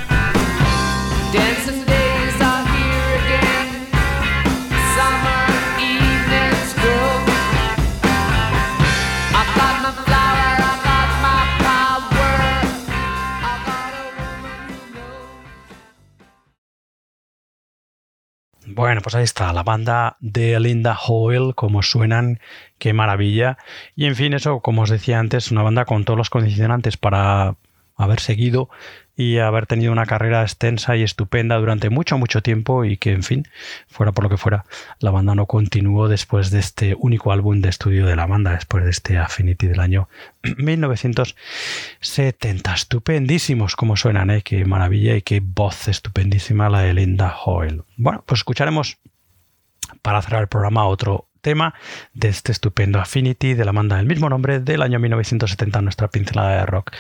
Bueno, 18.81 19.03
pues 19.03 19.15
ahí 19.15 19.25
está, 19.25 19.53
la 19.53 19.63
banda 19.63 20.17
de 20.21 20.59
Linda 20.59 20.97
Hoyle, 20.97 21.53
como 21.55 21.83
suenan, 21.83 22.41
qué 22.79 22.95
maravilla. 22.95 23.59
Y 23.95 24.07
en 24.07 24.17
fin, 24.17 24.33
eso, 24.33 24.61
como 24.61 24.81
os 24.81 24.89
decía 24.89 25.19
antes, 25.19 25.51
una 25.51 25.63
banda 25.63 25.85
con 25.85 26.07
todos 26.07 26.17
los 26.17 26.31
condicionantes 26.31 26.97
para 26.97 27.57
haber 27.97 28.21
seguido 28.21 28.71
y 29.21 29.39
haber 29.39 29.67
tenido 29.67 29.93
una 29.93 30.07
carrera 30.07 30.41
extensa 30.41 30.97
y 30.97 31.03
estupenda 31.03 31.59
durante 31.59 31.91
mucho, 31.91 32.17
mucho 32.17 32.41
tiempo 32.41 32.87
y 32.87 32.97
que, 32.97 33.13
en 33.13 33.23
fin, 33.23 33.47
fuera 33.87 34.13
por 34.13 34.25
lo 34.25 34.31
que 34.31 34.39
fuera, 34.39 34.65
la 34.99 35.11
banda 35.11 35.35
no 35.35 35.45
continuó 35.45 36.09
después 36.09 36.51
de 36.51 36.59
este 36.59 36.97
único 36.99 37.31
álbum 37.31 37.61
de 37.61 37.69
estudio 37.69 38.07
de 38.07 38.17
la 38.17 38.25
banda, 38.25 38.53
después 38.53 38.83
de 38.83 38.89
este 38.89 39.19
Affinity 39.19 39.67
del 39.67 39.81
año 39.81 40.09
1970. 40.57 42.73
Estupendísimos 42.73 43.77
como 43.77 43.99
suenan, 43.99 44.31
¿eh? 44.31 44.41
qué 44.41 44.65
maravilla 44.65 45.15
y 45.15 45.21
qué 45.21 45.43
voz 45.45 45.89
estupendísima 45.89 46.71
la 46.71 46.81
de 46.81 46.95
Linda 46.95 47.37
Hoyle. 47.45 47.83
Bueno, 47.99 48.25
pues 48.25 48.41
escucharemos 48.41 48.97
para 50.01 50.23
cerrar 50.23 50.41
el 50.41 50.49
programa 50.49 50.87
otro 50.87 51.29
tema 51.43 51.75
de 52.15 52.29
este 52.29 52.53
estupendo 52.53 52.99
Affinity 52.99 53.53
de 53.53 53.67
la 53.67 53.73
banda 53.73 53.99
del 53.99 54.07
mismo 54.07 54.31
nombre 54.31 54.61
del 54.61 54.81
año 54.81 54.99
1970, 54.99 55.83
nuestra 55.83 56.09
pincelada 56.09 56.61
de 56.61 56.65
rock 56.65 56.93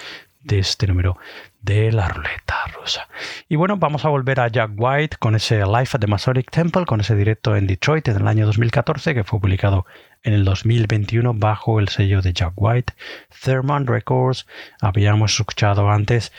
de 0.42 0.58
este 0.58 0.86
número 0.86 1.18
de 1.60 1.92
la 1.92 2.08
ruleta 2.08 2.56
rusa. 2.74 3.08
Y 3.48 3.56
bueno, 3.56 3.76
vamos 3.76 4.04
a 4.04 4.08
volver 4.08 4.40
a 4.40 4.48
Jack 4.48 4.72
White 4.76 5.16
con 5.18 5.34
ese 5.34 5.64
Life 5.66 5.96
at 5.96 6.00
the 6.00 6.06
Masonic 6.06 6.50
Temple, 6.50 6.86
con 6.86 7.00
ese 7.00 7.14
directo 7.14 7.54
en 7.54 7.66
Detroit 7.66 8.08
en 8.08 8.16
el 8.16 8.28
año 8.28 8.46
2014 8.46 9.14
que 9.14 9.24
fue 9.24 9.40
publicado 9.40 9.86
en 10.22 10.32
el 10.32 10.44
2021 10.44 11.34
bajo 11.34 11.80
el 11.80 11.88
sello 11.88 12.22
de 12.22 12.32
Jack 12.32 12.54
White, 12.56 12.94
Therman 13.42 13.86
Records. 13.86 14.46
Habíamos 14.80 15.38
escuchado 15.38 15.90
antes 15.90 16.32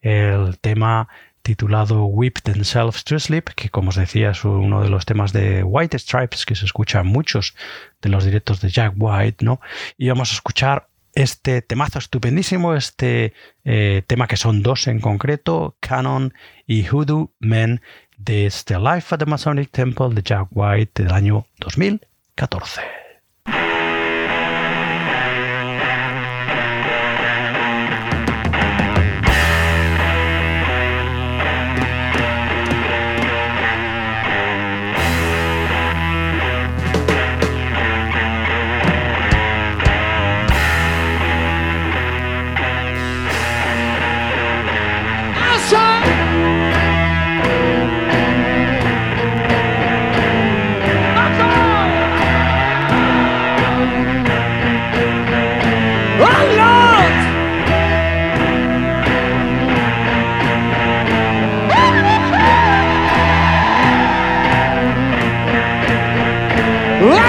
el 0.00 0.58
tema 0.58 1.08
titulado 1.42 2.04
Whip 2.04 2.38
Themselves 2.42 3.04
to 3.04 3.18
Sleep, 3.18 3.44
que 3.56 3.70
como 3.70 3.88
os 3.88 3.96
decía 3.96 4.30
es 4.30 4.44
uno 4.44 4.82
de 4.82 4.90
los 4.90 5.06
temas 5.06 5.32
de 5.32 5.62
White 5.62 5.98
Stripes 5.98 6.44
que 6.44 6.54
se 6.54 6.66
escucha 6.66 7.00
en 7.00 7.06
muchos 7.06 7.56
de 8.02 8.10
los 8.10 8.24
directos 8.24 8.60
de 8.60 8.68
Jack 8.68 8.92
White, 8.96 9.44
¿no? 9.44 9.60
Y 9.96 10.08
vamos 10.08 10.30
a 10.30 10.34
escuchar 10.34 10.87
este 11.18 11.62
temazo 11.62 11.98
estupendísimo, 11.98 12.74
este 12.74 13.32
eh, 13.64 14.02
tema 14.06 14.28
que 14.28 14.36
son 14.36 14.62
dos 14.62 14.86
en 14.86 15.00
concreto, 15.00 15.76
Canon 15.80 16.32
y 16.64 16.86
Hoodoo 16.86 17.32
Men, 17.40 17.80
de 18.16 18.46
este 18.46 18.78
Life 18.78 19.14
at 19.14 19.18
the 19.18 19.26
Masonic 19.26 19.70
Temple 19.72 20.10
de 20.14 20.22
Jack 20.22 20.48
White 20.52 21.02
del 21.02 21.12
año 21.12 21.46
2014. 21.58 22.97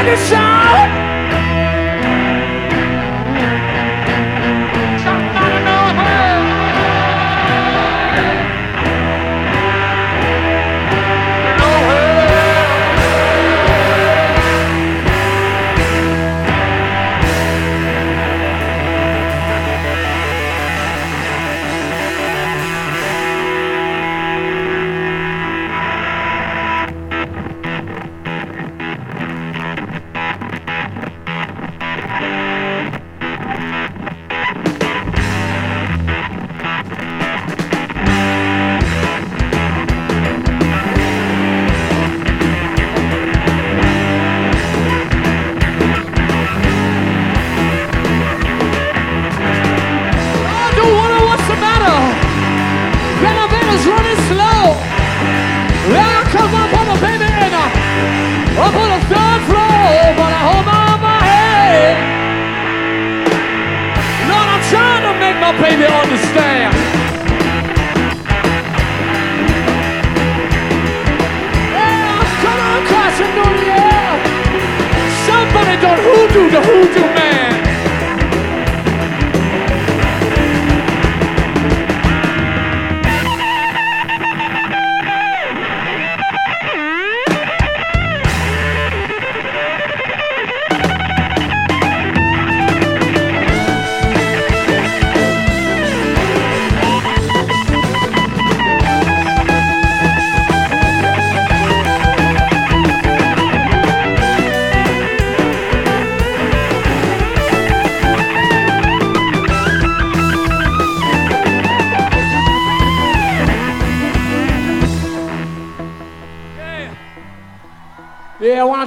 Madison! 0.01 0.58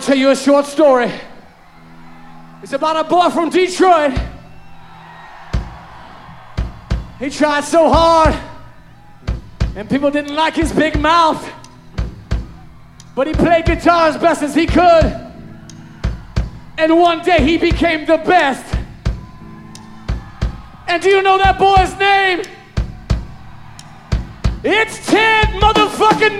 To 0.02 0.08
tell 0.08 0.18
you 0.18 0.30
a 0.30 0.36
short 0.36 0.66
story. 0.66 1.10
It's 2.62 2.72
about 2.72 3.06
a 3.06 3.08
boy 3.08 3.30
from 3.30 3.50
Detroit. 3.50 4.18
He 7.18 7.30
tried 7.30 7.62
so 7.62 7.88
hard, 7.88 8.36
and 9.76 9.88
people 9.88 10.10
didn't 10.10 10.34
like 10.34 10.54
his 10.54 10.72
big 10.72 10.98
mouth. 10.98 11.48
But 13.14 13.28
he 13.28 13.32
played 13.32 13.66
guitar 13.66 14.08
as 14.08 14.16
best 14.16 14.42
as 14.42 14.54
he 14.54 14.66
could. 14.66 15.04
And 16.78 16.98
one 16.98 17.22
day 17.22 17.40
he 17.42 17.58
became 17.58 18.06
the 18.06 18.16
best. 18.18 18.74
And 20.88 21.00
do 21.00 21.10
you 21.10 21.22
know 21.22 21.38
that 21.38 21.58
boy's 21.58 21.96
name? 21.98 22.42
It's 24.64 25.06
Ted 25.06 25.48
motherfucking 25.60 26.38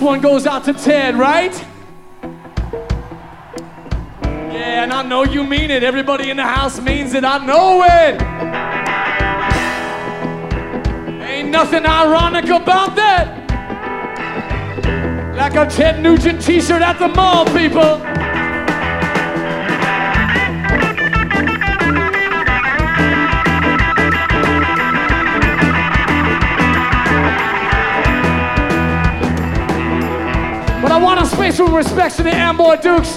One 0.00 0.20
goes 0.22 0.46
out 0.46 0.64
to 0.64 0.72
Ted, 0.72 1.16
right? 1.16 1.52
Yeah, 4.22 4.82
and 4.82 4.92
I 4.94 5.02
know 5.02 5.24
you 5.24 5.44
mean 5.44 5.70
it. 5.70 5.82
Everybody 5.82 6.30
in 6.30 6.38
the 6.38 6.42
house 6.42 6.80
means 6.80 7.12
it. 7.12 7.22
I 7.22 7.36
know 7.44 7.82
it. 7.84 8.20
Ain't 11.22 11.50
nothing 11.50 11.84
ironic 11.84 12.46
about 12.46 12.96
that. 12.96 13.36
Like 15.36 15.54
a 15.54 15.66
Ted 15.70 16.02
Nugent 16.02 16.40
t 16.40 16.62
shirt 16.62 16.80
at 16.80 16.98
the 16.98 17.08
mall, 17.08 17.44
people. 17.46 18.09
But 31.40 31.58
I 31.58 31.62
want 31.62 31.62
a 31.62 31.64
special 31.64 31.74
respect 31.74 32.16
to 32.16 32.22
the 32.22 32.34
Amboy 32.34 32.76
Dukes 32.82 33.16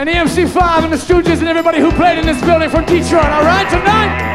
and 0.00 0.08
the 0.08 0.12
MC5 0.12 0.82
and 0.82 0.92
the 0.92 0.96
Stooges 0.96 1.38
and 1.38 1.46
everybody 1.46 1.78
who 1.78 1.92
played 1.92 2.18
in 2.18 2.26
this 2.26 2.42
building 2.42 2.68
from 2.68 2.84
Detroit, 2.84 3.24
all 3.26 3.44
right, 3.44 3.68
tonight? 3.70 4.29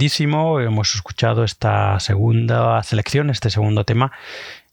Hemos 0.00 0.94
escuchado 0.94 1.42
esta 1.42 1.98
segunda 1.98 2.80
selección, 2.84 3.30
este 3.30 3.50
segundo 3.50 3.82
tema, 3.82 4.12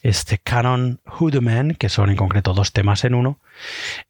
este 0.04 0.38
Canon 0.38 1.00
Hoodoo 1.04 1.42
Man, 1.42 1.74
que 1.74 1.90
son 1.90 2.12
en 2.12 2.16
concreto 2.16 2.54
dos 2.54 2.74
temas 2.74 3.04
en 3.06 3.16
uno, 3.16 3.40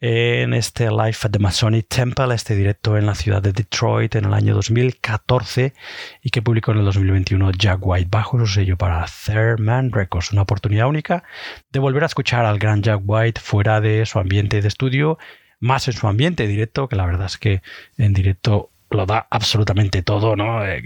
en 0.02 0.54
este 0.54 0.90
Live 0.90 1.16
at 1.24 1.32
the 1.32 1.40
Masonic 1.40 1.88
Temple, 1.88 2.36
este 2.36 2.54
directo 2.54 2.98
en 2.98 3.06
la 3.06 3.16
ciudad 3.16 3.42
de 3.42 3.54
Detroit 3.54 4.14
en 4.16 4.26
el 4.26 4.34
año 4.34 4.54
2014 4.56 5.74
y 6.22 6.30
que 6.32 6.42
publicó 6.42 6.74
en 6.74 6.80
el 6.80 6.86
2021 6.86 7.52
Jack 7.52 7.80
White 7.82 8.10
bajo 8.12 8.38
su 8.40 8.48
sello 8.48 8.76
para 8.76 9.06
Third 9.06 9.62
Man 9.62 9.94
Records. 9.94 10.34
Una 10.34 10.42
oportunidad 10.42 10.90
única 10.90 11.24
de 11.72 11.80
volver 11.80 12.04
a 12.04 12.08
escuchar 12.08 12.44
al 12.44 12.60
gran 12.60 12.82
Jack 12.82 13.00
White 13.06 13.40
fuera 13.40 13.80
de 13.80 14.06
su 14.06 14.20
ambiente 14.20 14.62
de 14.62 14.68
estudio 14.68 15.18
más 15.62 15.88
en 15.88 15.94
su 15.94 16.10
ambiente 16.10 16.46
directo, 16.46 16.90
que 16.90 16.98
la 16.98 17.06
verdad 17.06 17.28
es 17.28 17.38
que 17.38 17.62
en 17.98 18.14
directo 18.14 18.72
lo 18.90 19.06
da 19.06 19.28
absolutamente 19.30 20.02
todo, 20.02 20.36
¿no? 20.36 20.66
Eh, 20.66 20.82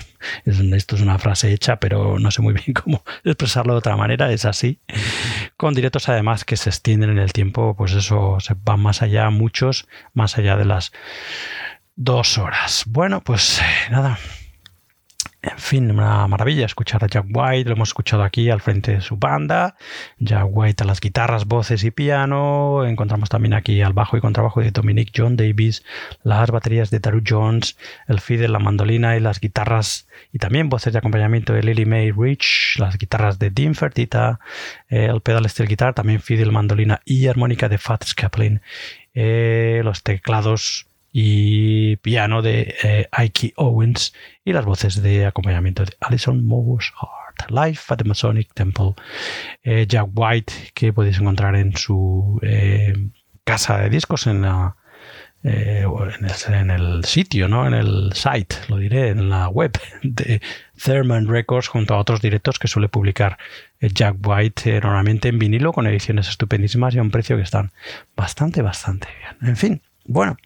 esto 0.44 0.96
es 0.96 1.02
una 1.02 1.18
frase 1.18 1.52
hecha, 1.52 1.80
pero 1.80 2.18
no 2.18 2.30
sé 2.30 2.42
muy 2.42 2.54
bien 2.54 2.72
cómo 2.72 3.02
expresarlo 3.24 3.74
de 3.74 3.78
otra 3.78 3.96
manera, 3.96 4.32
es 4.32 4.44
así. 4.44 4.80
Con 5.56 5.74
directos 5.74 6.08
además 6.08 6.44
que 6.44 6.56
se 6.56 6.70
extienden 6.70 7.10
en 7.10 7.18
el 7.18 7.32
tiempo, 7.32 7.74
pues 7.76 7.92
eso, 7.94 8.38
se 8.40 8.54
van 8.64 8.80
más 8.80 9.02
allá, 9.02 9.30
muchos, 9.30 9.88
más 10.14 10.38
allá 10.38 10.56
de 10.56 10.64
las 10.64 10.92
dos 11.96 12.38
horas. 12.38 12.84
Bueno, 12.86 13.22
pues 13.22 13.60
eh, 13.60 13.90
nada. 13.90 14.18
En 15.40 15.56
fin, 15.56 15.88
una 15.92 16.26
maravilla 16.26 16.66
escuchar 16.66 17.04
a 17.04 17.06
Jack 17.06 17.26
White, 17.32 17.68
lo 17.68 17.76
hemos 17.76 17.90
escuchado 17.90 18.24
aquí 18.24 18.50
al 18.50 18.60
frente 18.60 18.94
de 18.94 19.00
su 19.00 19.16
banda. 19.16 19.76
Jack 20.18 20.48
White 20.50 20.82
a 20.82 20.86
las 20.86 21.00
guitarras, 21.00 21.46
voces 21.46 21.84
y 21.84 21.92
piano. 21.92 22.84
Encontramos 22.84 23.28
también 23.28 23.54
aquí 23.54 23.80
al 23.80 23.92
bajo 23.92 24.16
y 24.16 24.20
contrabajo 24.20 24.60
de 24.60 24.72
Dominic 24.72 25.12
John 25.16 25.36
Davis, 25.36 25.84
las 26.24 26.50
baterías 26.50 26.90
de 26.90 26.98
Daru 26.98 27.22
Jones, 27.24 27.76
el 28.08 28.18
fiddle, 28.18 28.48
la 28.48 28.58
mandolina 28.58 29.16
y 29.16 29.20
las 29.20 29.38
guitarras 29.38 30.08
y 30.32 30.38
también 30.38 30.68
voces 30.68 30.92
de 30.92 30.98
acompañamiento 30.98 31.52
de 31.52 31.62
Lily 31.62 31.86
Mae 31.86 32.12
Rich, 32.16 32.76
las 32.80 32.98
guitarras 32.98 33.38
de 33.38 33.50
Dean 33.50 33.76
Fertita, 33.76 34.40
eh, 34.88 35.04
el 35.04 35.20
pedal 35.20 35.48
steel 35.48 35.68
guitar, 35.68 35.94
también 35.94 36.20
fiddle, 36.20 36.50
mandolina 36.50 37.00
y 37.04 37.28
armónica 37.28 37.68
de 37.68 37.78
Fats 37.78 38.12
Kaplan, 38.12 38.60
eh, 39.14 39.82
los 39.84 40.02
teclados 40.02 40.87
y 41.20 41.96
piano 41.96 42.42
de 42.42 42.76
eh, 42.80 43.08
Ike 43.10 43.52
Owens 43.56 44.14
y 44.44 44.52
las 44.52 44.64
voces 44.64 45.02
de 45.02 45.26
acompañamiento 45.26 45.84
de 45.84 45.92
Alison 45.98 46.46
Morse 46.46 46.92
Hart. 46.94 47.50
Live 47.50 47.80
at 47.88 47.96
the 47.96 48.04
Masonic 48.04 48.54
Temple. 48.54 48.94
Eh, 49.64 49.84
Jack 49.88 50.10
White, 50.14 50.52
que 50.74 50.92
podéis 50.92 51.18
encontrar 51.18 51.56
en 51.56 51.76
su 51.76 52.38
eh, 52.42 52.94
casa 53.42 53.78
de 53.78 53.90
discos 53.90 54.28
en 54.28 54.42
la 54.42 54.76
eh, 55.42 55.84
en, 56.50 56.70
el, 56.70 57.04
sitio, 57.04 57.48
¿no? 57.48 57.66
En 57.66 57.74
el 57.74 58.12
site, 58.12 58.54
lo 58.68 58.76
diré, 58.76 59.08
en 59.08 59.28
la 59.28 59.48
web 59.48 59.76
de 60.04 60.40
Thurman 60.80 61.26
Records 61.26 61.66
junto 61.66 61.94
a 61.94 61.98
otros 61.98 62.20
directos 62.20 62.60
que 62.60 62.68
suele 62.68 62.88
publicar 62.88 63.38
Jack 63.80 64.18
White 64.24 64.80
normalmente 64.82 65.28
en 65.28 65.40
vinilo 65.40 65.72
con 65.72 65.88
ediciones 65.88 66.28
estupendísimas 66.28 66.94
y 66.94 66.98
a 66.98 67.02
un 67.02 67.10
precio 67.10 67.36
que 67.36 67.42
están 67.42 67.72
bastante, 68.14 68.62
bastante 68.62 69.08
bien. 69.20 69.50
En 69.50 69.56
fin, 69.56 69.82
bueno. 70.04 70.36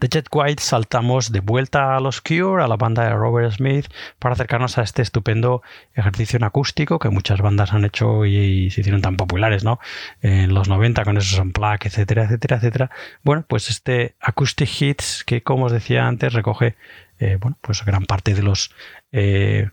De 0.00 0.08
Jet 0.08 0.26
White 0.32 0.62
saltamos 0.62 1.30
de 1.30 1.40
vuelta 1.40 1.96
a 1.96 2.00
los 2.00 2.20
Cure, 2.20 2.64
a 2.64 2.68
la 2.68 2.76
banda 2.76 3.04
de 3.04 3.10
Robert 3.10 3.52
Smith, 3.52 3.86
para 4.18 4.32
acercarnos 4.34 4.76
a 4.78 4.82
este 4.82 5.02
estupendo 5.02 5.62
ejercicio 5.94 6.36
en 6.36 6.44
acústico 6.44 6.98
que 6.98 7.10
muchas 7.10 7.40
bandas 7.40 7.72
han 7.72 7.84
hecho 7.84 8.24
y, 8.26 8.70
se 8.70 8.80
hicieron 8.80 9.02
tan 9.02 9.16
populares, 9.16 9.62
¿no? 9.62 9.78
En 10.20 10.52
los 10.52 10.68
90 10.68 11.04
con 11.04 11.16
esos 11.16 11.38
unplugged, 11.38 11.86
etcétera, 11.86 12.24
etcétera, 12.24 12.56
etcétera. 12.56 12.90
Bueno, 13.22 13.44
pues 13.46 13.70
este 13.70 14.16
Acoustic 14.20 14.68
Hits 14.80 15.22
que, 15.24 15.42
como 15.42 15.66
os 15.66 15.72
decía 15.72 16.06
antes, 16.06 16.32
recoge, 16.32 16.74
eh, 17.20 17.38
bueno, 17.40 17.56
pues 17.60 17.84
gran 17.84 18.04
parte 18.04 18.34
de 18.34 18.42
los... 18.42 18.72
eh, 19.12 19.70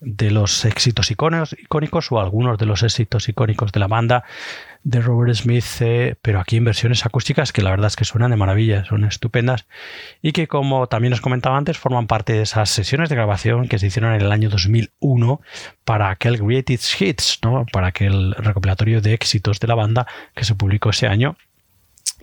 de 0.00 0.30
los 0.30 0.64
éxitos 0.66 1.10
icónicos 1.10 2.12
o 2.12 2.20
algunos 2.20 2.58
de 2.58 2.66
los 2.66 2.82
éxitos 2.82 3.28
icónicos 3.30 3.72
de 3.72 3.80
la 3.80 3.86
banda 3.86 4.24
de 4.86 5.00
Robert 5.00 5.34
Smith, 5.34 5.64
eh, 5.80 6.14
pero 6.22 6.38
aquí 6.38 6.58
en 6.58 6.64
versiones 6.64 7.04
acústicas 7.04 7.52
que 7.52 7.60
la 7.60 7.70
verdad 7.70 7.88
es 7.88 7.96
que 7.96 8.04
suenan 8.04 8.30
de 8.30 8.36
maravilla, 8.36 8.84
son 8.84 9.02
estupendas 9.04 9.66
y 10.22 10.30
que 10.30 10.46
como 10.46 10.86
también 10.86 11.12
os 11.12 11.20
comentaba 11.20 11.58
antes 11.58 11.76
forman 11.76 12.06
parte 12.06 12.34
de 12.34 12.42
esas 12.42 12.70
sesiones 12.70 13.08
de 13.08 13.16
grabación 13.16 13.66
que 13.66 13.80
se 13.80 13.88
hicieron 13.88 14.14
en 14.14 14.20
el 14.20 14.30
año 14.30 14.48
2001 14.48 15.40
para 15.84 16.10
aquel 16.10 16.38
Greatest 16.38 17.00
Hits, 17.00 17.40
¿no? 17.42 17.66
para 17.72 17.88
aquel 17.88 18.32
recopilatorio 18.38 19.00
de 19.00 19.12
éxitos 19.12 19.58
de 19.58 19.66
la 19.66 19.74
banda 19.74 20.06
que 20.36 20.44
se 20.44 20.54
publicó 20.54 20.90
ese 20.90 21.08
año 21.08 21.36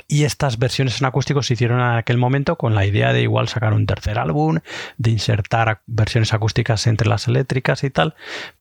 y 0.07 0.24
estas 0.24 0.57
versiones 0.57 1.01
en 1.01 1.05
acústico 1.05 1.43
se 1.43 1.55
hicieron 1.55 1.82
en 1.82 1.97
aquel 1.97 2.18
momento 2.18 2.57
con 2.57 2.76
la 2.76 2.86
idea 2.86 3.11
de 3.11 3.24
igual 3.24 3.49
sacar 3.49 3.74
un 3.74 3.86
tercer 3.86 4.18
álbum, 4.18 4.59
de 4.97 5.11
insertar 5.11 5.82
versiones 5.86 6.34
acústicas 6.34 6.88
entre 6.88 7.09
las 7.09 7.28
eléctricas 7.28 7.84
y 7.84 7.89
tal, 7.89 8.16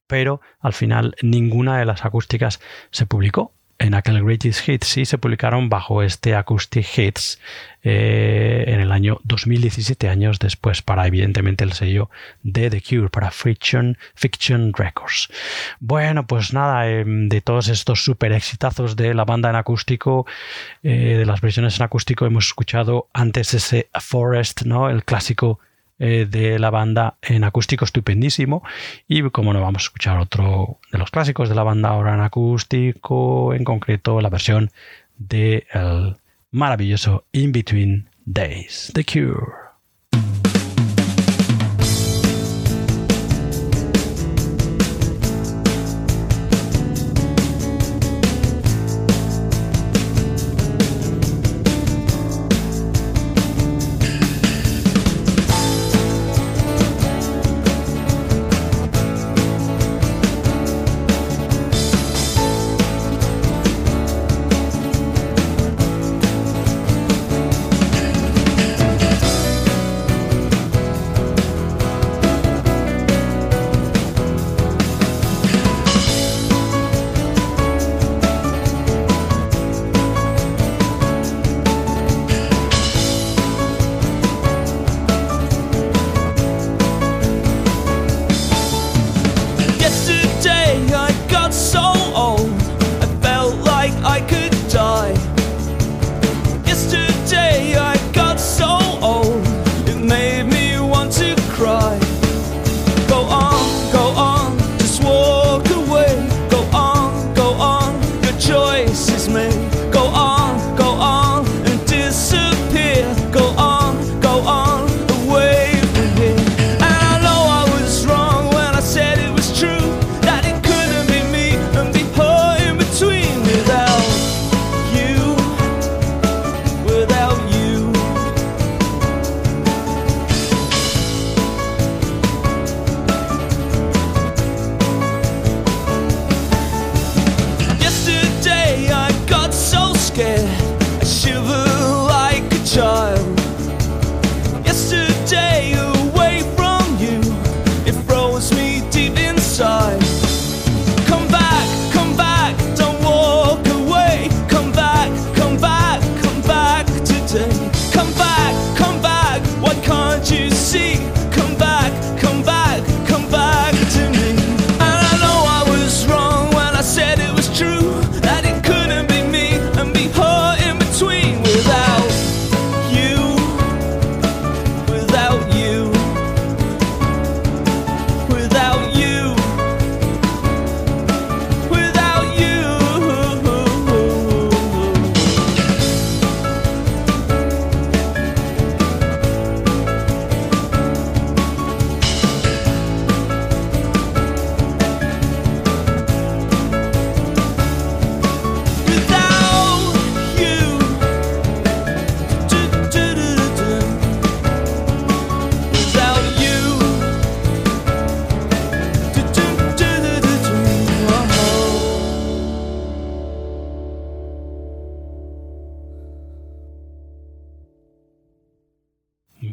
pero 0.08 0.40
al 0.58 0.72
final 0.72 1.14
ninguna 1.22 1.78
de 1.78 1.84
las 1.84 2.04
acústicas 2.04 2.60
se 2.90 3.06
publicó. 3.06 3.54
En 3.82 3.94
aquel 3.94 4.22
Greatest 4.22 4.68
Hits 4.68 4.86
sí 4.86 5.04
se 5.04 5.18
publicaron 5.18 5.68
bajo 5.68 6.04
este 6.04 6.36
Acoustic 6.36 6.86
Hits 6.96 7.40
eh, 7.82 8.62
en 8.68 8.78
el 8.78 8.92
año 8.92 9.18
2017, 9.24 10.08
años 10.08 10.38
después, 10.38 10.82
para 10.82 11.04
evidentemente 11.08 11.64
el 11.64 11.72
sello 11.72 12.08
de 12.44 12.70
The 12.70 12.80
Cure, 12.80 13.08
para 13.08 13.32
Fiction, 13.32 13.98
Fiction 14.14 14.72
Records. 14.72 15.28
Bueno, 15.80 16.28
pues 16.28 16.52
nada, 16.52 16.88
eh, 16.88 17.02
de 17.04 17.40
todos 17.40 17.66
estos 17.66 18.04
super 18.04 18.30
exitazos 18.30 18.94
de 18.94 19.14
la 19.14 19.24
banda 19.24 19.50
en 19.50 19.56
acústico, 19.56 20.26
eh, 20.84 21.16
de 21.18 21.26
las 21.26 21.40
versiones 21.40 21.76
en 21.80 21.82
acústico, 21.82 22.24
hemos 22.24 22.46
escuchado 22.46 23.08
antes 23.12 23.52
ese 23.52 23.90
Forest, 23.98 24.62
¿no? 24.62 24.90
El 24.90 25.02
clásico 25.02 25.58
eh, 26.04 26.26
de 26.28 26.58
la 26.58 26.70
banda 26.70 27.14
en 27.22 27.44
acústico 27.44 27.84
estupendísimo. 27.84 28.64
Y 29.06 29.22
como 29.30 29.52
no 29.52 29.60
vamos 29.60 29.84
a 29.84 29.86
escuchar 29.86 30.18
otro 30.18 30.80
de 30.90 30.98
los 30.98 31.12
clásicos 31.12 31.48
de 31.48 31.54
la 31.54 31.62
banda 31.62 31.90
ahora 31.90 32.12
en 32.14 32.20
acústico, 32.22 33.54
en 33.54 33.62
concreto 33.62 34.20
la 34.20 34.28
versión 34.28 34.72
de 35.16 35.64
el 35.72 36.16
maravilloso 36.50 37.26
In 37.30 37.52
Between 37.52 38.08
Days, 38.24 38.90
The 38.94 39.04
Cure. 39.04 39.61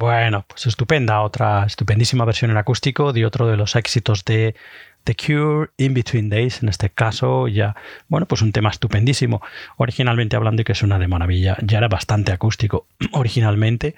Bueno, 0.09 0.43
pues 0.47 0.65
estupenda, 0.65 1.21
otra 1.21 1.65
estupendísima 1.67 2.25
versión 2.25 2.49
en 2.49 2.57
acústico 2.57 3.13
de 3.13 3.27
otro 3.27 3.45
de 3.45 3.55
los 3.55 3.75
éxitos 3.75 4.25
de 4.25 4.55
The 5.03 5.15
Cure, 5.15 5.69
In 5.77 5.93
Between 5.93 6.29
Days, 6.29 6.63
en 6.63 6.69
este 6.69 6.89
caso 6.89 7.47
ya, 7.47 7.75
bueno, 8.07 8.25
pues 8.25 8.41
un 8.41 8.51
tema 8.51 8.71
estupendísimo. 8.71 9.39
Originalmente 9.77 10.35
hablando 10.35 10.63
y 10.63 10.65
que 10.65 10.73
suena 10.73 10.97
de 10.97 11.07
maravilla, 11.07 11.57
ya 11.61 11.77
era 11.77 11.89
bastante 11.89 12.31
acústico 12.31 12.87
originalmente 13.11 13.93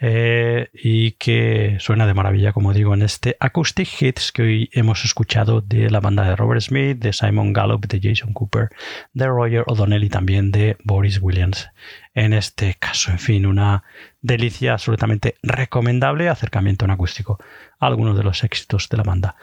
eh, 0.00 0.70
y 0.72 1.12
que 1.12 1.76
suena 1.80 2.06
de 2.06 2.14
maravilla, 2.14 2.52
como 2.52 2.72
digo, 2.72 2.94
en 2.94 3.02
este 3.02 3.36
Acoustic 3.40 3.88
Hits 4.00 4.32
que 4.32 4.42
hoy 4.42 4.70
hemos 4.72 5.04
escuchado 5.04 5.60
de 5.60 5.90
la 5.90 6.00
banda 6.00 6.24
de 6.24 6.36
Robert 6.36 6.60
Smith, 6.60 6.98
de 6.98 7.12
Simon 7.12 7.52
Gallup, 7.52 7.86
de 7.86 8.00
Jason 8.00 8.32
Cooper, 8.32 8.68
de 9.12 9.26
Roger 9.26 9.64
O'Donnell 9.66 10.04
y 10.04 10.08
también 10.08 10.52
de 10.52 10.76
Boris 10.84 11.20
Williams. 11.20 11.68
En 12.14 12.32
este 12.32 12.74
caso, 12.74 13.12
en 13.12 13.18
fin, 13.18 13.46
una 13.46 13.84
delicia 14.20 14.72
absolutamente 14.72 15.36
recomendable, 15.42 16.28
acercamiento 16.28 16.84
en 16.84 16.90
acústico 16.90 17.38
a 17.78 17.86
algunos 17.86 18.16
de 18.16 18.24
los 18.24 18.42
éxitos 18.42 18.88
de 18.88 18.96
la 18.96 19.04
banda 19.04 19.36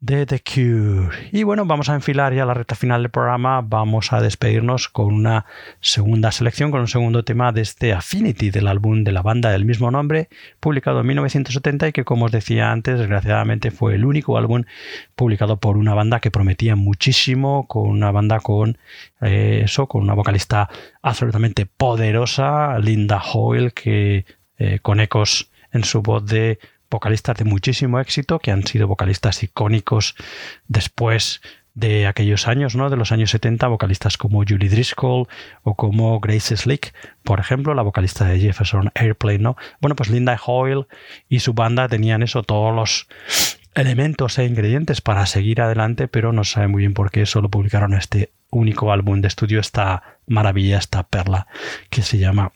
de 0.00 0.26
The 0.26 0.42
Cure. 0.42 1.30
Y 1.32 1.44
bueno, 1.44 1.64
vamos 1.64 1.88
a 1.88 1.94
enfilar 1.94 2.34
ya 2.34 2.44
la 2.44 2.52
recta 2.52 2.74
final 2.74 3.02
del 3.02 3.10
programa, 3.10 3.62
vamos 3.62 4.12
a 4.12 4.20
despedirnos 4.20 4.88
con 4.88 5.14
una 5.14 5.46
segunda 5.80 6.30
selección, 6.30 6.70
con 6.70 6.80
un 6.80 6.88
segundo 6.88 7.24
tema 7.24 7.52
de 7.52 7.62
este 7.62 7.94
Affinity 7.94 8.50
del 8.50 8.68
álbum 8.68 9.02
de 9.02 9.12
la 9.12 9.22
banda 9.22 9.50
del 9.50 9.64
mismo 9.64 9.89
nombre, 9.90 10.28
publicado 10.60 11.00
en 11.00 11.06
1970 11.06 11.88
y 11.88 11.92
que 11.92 12.04
como 12.04 12.26
os 12.26 12.32
decía 12.32 12.70
antes, 12.70 12.98
desgraciadamente 12.98 13.70
fue 13.70 13.94
el 13.94 14.04
único 14.04 14.36
álbum 14.36 14.64
publicado 15.14 15.58
por 15.58 15.76
una 15.76 15.94
banda 15.94 16.20
que 16.20 16.30
prometía 16.30 16.76
muchísimo, 16.76 17.66
con 17.66 17.88
una 17.88 18.10
banda 18.10 18.40
con 18.40 18.78
eh, 19.20 19.62
eso, 19.64 19.86
con 19.86 20.02
una 20.02 20.14
vocalista 20.14 20.68
absolutamente 21.02 21.66
poderosa, 21.66 22.78
Linda 22.78 23.20
Hoyle, 23.22 23.72
que 23.72 24.24
eh, 24.58 24.78
con 24.80 25.00
ecos 25.00 25.50
en 25.72 25.84
su 25.84 26.02
voz 26.02 26.26
de 26.26 26.58
vocalistas 26.90 27.36
de 27.36 27.44
muchísimo 27.44 28.00
éxito, 28.00 28.40
que 28.40 28.50
han 28.50 28.66
sido 28.66 28.88
vocalistas 28.88 29.42
icónicos 29.42 30.16
después 30.66 31.40
de 31.74 32.06
aquellos 32.06 32.48
años, 32.48 32.74
¿no? 32.76 32.90
De 32.90 32.96
los 32.96 33.12
años 33.12 33.30
70, 33.30 33.68
vocalistas 33.68 34.16
como 34.16 34.44
Julie 34.46 34.68
Driscoll 34.68 35.26
o 35.62 35.74
como 35.74 36.20
Grace 36.20 36.56
Slick, 36.56 36.94
por 37.22 37.40
ejemplo, 37.40 37.74
la 37.74 37.82
vocalista 37.82 38.24
de 38.26 38.40
Jefferson 38.40 38.90
Airplane, 38.94 39.38
¿no? 39.38 39.56
Bueno, 39.80 39.96
pues 39.96 40.10
Linda 40.10 40.38
Hoyle 40.44 40.86
y 41.28 41.40
su 41.40 41.54
banda 41.54 41.88
tenían 41.88 42.22
eso, 42.22 42.42
todos 42.42 42.74
los 42.74 43.08
elementos 43.74 44.38
e 44.38 44.44
ingredientes 44.44 45.00
para 45.00 45.26
seguir 45.26 45.60
adelante, 45.60 46.08
pero 46.08 46.32
no 46.32 46.44
sabe 46.44 46.68
muy 46.68 46.80
bien 46.80 46.94
por 46.94 47.10
qué 47.10 47.26
solo 47.26 47.48
publicaron 47.48 47.94
este 47.94 48.32
único 48.50 48.92
álbum 48.92 49.20
de 49.20 49.28
estudio, 49.28 49.60
esta 49.60 50.18
maravilla, 50.26 50.78
esta 50.78 51.04
perla 51.04 51.46
que 51.88 52.02
se 52.02 52.18
llama 52.18 52.52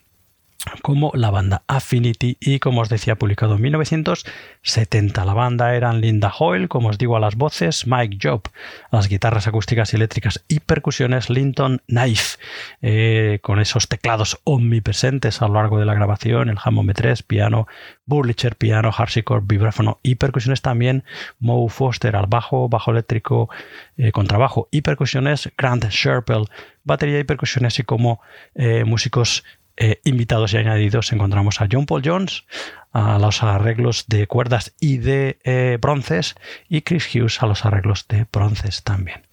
como 0.82 1.10
la 1.14 1.30
banda 1.30 1.62
Affinity 1.66 2.36
y 2.40 2.58
como 2.58 2.80
os 2.80 2.88
decía 2.88 3.16
publicado 3.16 3.56
en 3.56 3.62
1970 3.62 5.24
la 5.24 5.34
banda 5.34 5.74
eran 5.74 6.00
Linda 6.00 6.32
Hoyle 6.36 6.68
como 6.68 6.88
os 6.88 6.98
digo 6.98 7.16
a 7.16 7.20
las 7.20 7.36
voces 7.36 7.86
Mike 7.86 8.18
Job 8.22 8.42
a 8.90 8.96
las 8.96 9.08
guitarras 9.08 9.46
acústicas 9.46 9.92
y 9.92 9.96
eléctricas 9.96 10.44
y 10.48 10.60
percusiones 10.60 11.30
Linton 11.30 11.82
Knife 11.86 12.38
eh, 12.82 13.38
con 13.42 13.60
esos 13.60 13.88
teclados 13.88 14.40
omnipresentes 14.44 15.42
a 15.42 15.48
lo 15.48 15.54
largo 15.54 15.78
de 15.78 15.84
la 15.84 15.94
grabación 15.94 16.48
el 16.48 16.58
Hammond 16.62 16.90
B3 16.90 17.22
piano 17.26 17.66
Burlicher 18.06 18.56
piano 18.56 18.90
harpsichord 18.96 19.44
vibráfono 19.46 19.98
y 20.02 20.14
percusiones 20.16 20.62
también 20.62 21.04
Moe 21.38 21.68
Foster 21.68 22.16
al 22.16 22.26
bajo 22.26 22.68
bajo 22.68 22.90
eléctrico 22.90 23.50
eh, 23.96 24.12
contrabajo 24.12 24.68
y 24.70 24.80
percusiones 24.80 25.52
Grant 25.56 25.84
Sherpel 25.90 26.46
batería 26.84 27.18
y 27.18 27.24
percusiones 27.24 27.74
así 27.74 27.82
como 27.82 28.20
eh, 28.54 28.84
músicos 28.84 29.44
eh, 29.76 30.00
invitados 30.04 30.54
y 30.54 30.58
añadidos 30.58 31.12
encontramos 31.12 31.60
a 31.60 31.68
John 31.70 31.86
Paul 31.86 32.02
Jones 32.04 32.44
a 32.94 33.18
los 33.18 33.42
arreglos 33.42 34.04
de 34.06 34.28
cuerdas 34.28 34.72
y 34.78 34.98
de 34.98 35.38
eh, 35.42 35.78
bronces 35.80 36.36
y 36.68 36.82
Chris 36.82 37.12
Hughes 37.12 37.42
a 37.42 37.46
los 37.46 37.64
arreglos 37.64 38.06
de 38.06 38.24
bronces 38.32 38.84
también. 38.84 39.26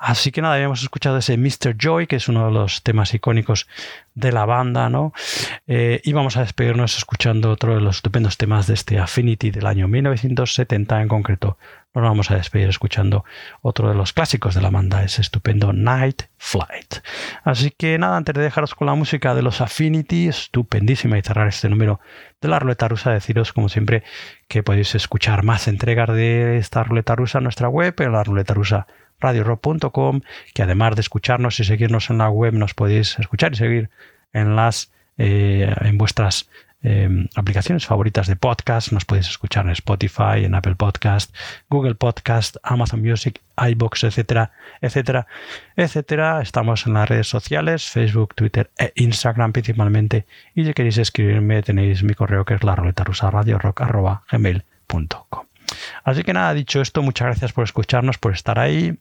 Así 0.00 0.32
que 0.32 0.42
nada, 0.42 0.56
habíamos 0.56 0.82
escuchado 0.82 1.18
ese 1.18 1.36
Mr. 1.36 1.76
Joy, 1.78 2.08
que 2.08 2.16
es 2.16 2.28
uno 2.28 2.46
de 2.46 2.52
los 2.52 2.82
temas 2.82 3.14
icónicos 3.14 3.68
de 4.16 4.32
la 4.32 4.44
banda, 4.44 4.90
¿no? 4.90 5.12
Eh, 5.68 6.00
y 6.02 6.12
vamos 6.14 6.36
a 6.36 6.40
despedirnos 6.40 6.98
escuchando 6.98 7.52
otro 7.52 7.76
de 7.76 7.80
los 7.80 7.96
estupendos 7.96 8.36
temas 8.38 8.66
de 8.66 8.74
este 8.74 8.98
Affinity 8.98 9.52
del 9.52 9.66
año 9.66 9.86
1970 9.86 11.00
en 11.00 11.08
concreto. 11.08 11.58
Nos 11.96 12.04
vamos 12.04 12.30
a 12.30 12.36
despedir 12.36 12.68
escuchando 12.68 13.24
otro 13.62 13.88
de 13.88 13.94
los 13.94 14.12
clásicos 14.12 14.54
de 14.54 14.60
la 14.60 14.68
banda, 14.68 15.02
ese 15.02 15.22
estupendo 15.22 15.72
Night 15.72 16.24
Flight. 16.36 16.96
Así 17.42 17.70
que 17.70 17.96
nada, 17.96 18.18
antes 18.18 18.34
de 18.34 18.42
dejaros 18.42 18.74
con 18.74 18.86
la 18.86 18.94
música 18.94 19.34
de 19.34 19.40
los 19.40 19.62
Affinity, 19.62 20.28
estupendísima 20.28 21.16
y 21.16 21.22
cerrar 21.22 21.48
este 21.48 21.70
número 21.70 21.98
de 22.42 22.48
la 22.48 22.58
ruleta 22.58 22.86
rusa, 22.86 23.12
deciros 23.12 23.54
como 23.54 23.70
siempre 23.70 24.02
que 24.46 24.62
podéis 24.62 24.94
escuchar 24.94 25.42
más 25.42 25.68
entregas 25.68 26.10
de 26.10 26.58
esta 26.58 26.84
ruleta 26.84 27.14
rusa 27.14 27.38
en 27.38 27.44
nuestra 27.44 27.70
web, 27.70 27.94
en 27.98 28.12
la 28.12 28.24
ruleta 28.24 28.52
rusa 28.52 28.86
radiorock.com, 29.18 30.20
que 30.52 30.62
además 30.62 30.96
de 30.96 31.00
escucharnos 31.00 31.58
y 31.60 31.64
seguirnos 31.64 32.10
en 32.10 32.18
la 32.18 32.28
web, 32.28 32.52
nos 32.52 32.74
podéis 32.74 33.18
escuchar 33.18 33.54
y 33.54 33.56
seguir 33.56 33.90
en 34.34 34.54
las 34.54 34.92
eh, 35.16 35.74
en 35.80 35.96
vuestras 35.96 36.50
eh, 36.82 37.08
aplicaciones 37.34 37.86
favoritas 37.86 38.26
de 38.26 38.36
podcast. 38.36 38.92
Nos 38.92 39.04
podéis 39.04 39.28
escuchar 39.28 39.66
en 39.66 39.72
Spotify, 39.72 40.44
en 40.44 40.54
Apple 40.54 40.76
Podcast, 40.76 41.34
Google 41.68 41.94
Podcast, 41.94 42.56
Amazon 42.62 43.02
Music, 43.02 43.40
iBox, 43.56 44.04
etcétera, 44.04 44.52
etcétera, 44.80 45.26
etcétera. 45.76 46.42
Estamos 46.42 46.86
en 46.86 46.94
las 46.94 47.08
redes 47.08 47.28
sociales, 47.28 47.88
Facebook, 47.88 48.34
Twitter 48.34 48.70
e 48.78 48.92
Instagram 48.96 49.52
principalmente. 49.52 50.26
Y 50.54 50.64
si 50.64 50.74
queréis 50.74 50.98
escribirme, 50.98 51.62
tenéis 51.62 52.02
mi 52.02 52.14
correo 52.14 52.44
que 52.44 52.54
es 52.54 52.62
la 52.62 52.76
roleta 52.76 53.04
rusa 53.04 53.30
radio 53.30 53.58
rock 53.58 53.82
arroba 53.82 54.22
gmail.com. 54.30 55.46
Así 56.04 56.22
que 56.22 56.32
nada, 56.32 56.54
dicho 56.54 56.80
esto, 56.80 57.02
muchas 57.02 57.26
gracias 57.26 57.52
por 57.52 57.64
escucharnos, 57.64 58.18
por 58.18 58.32
estar 58.32 58.58
ahí. 58.58 58.98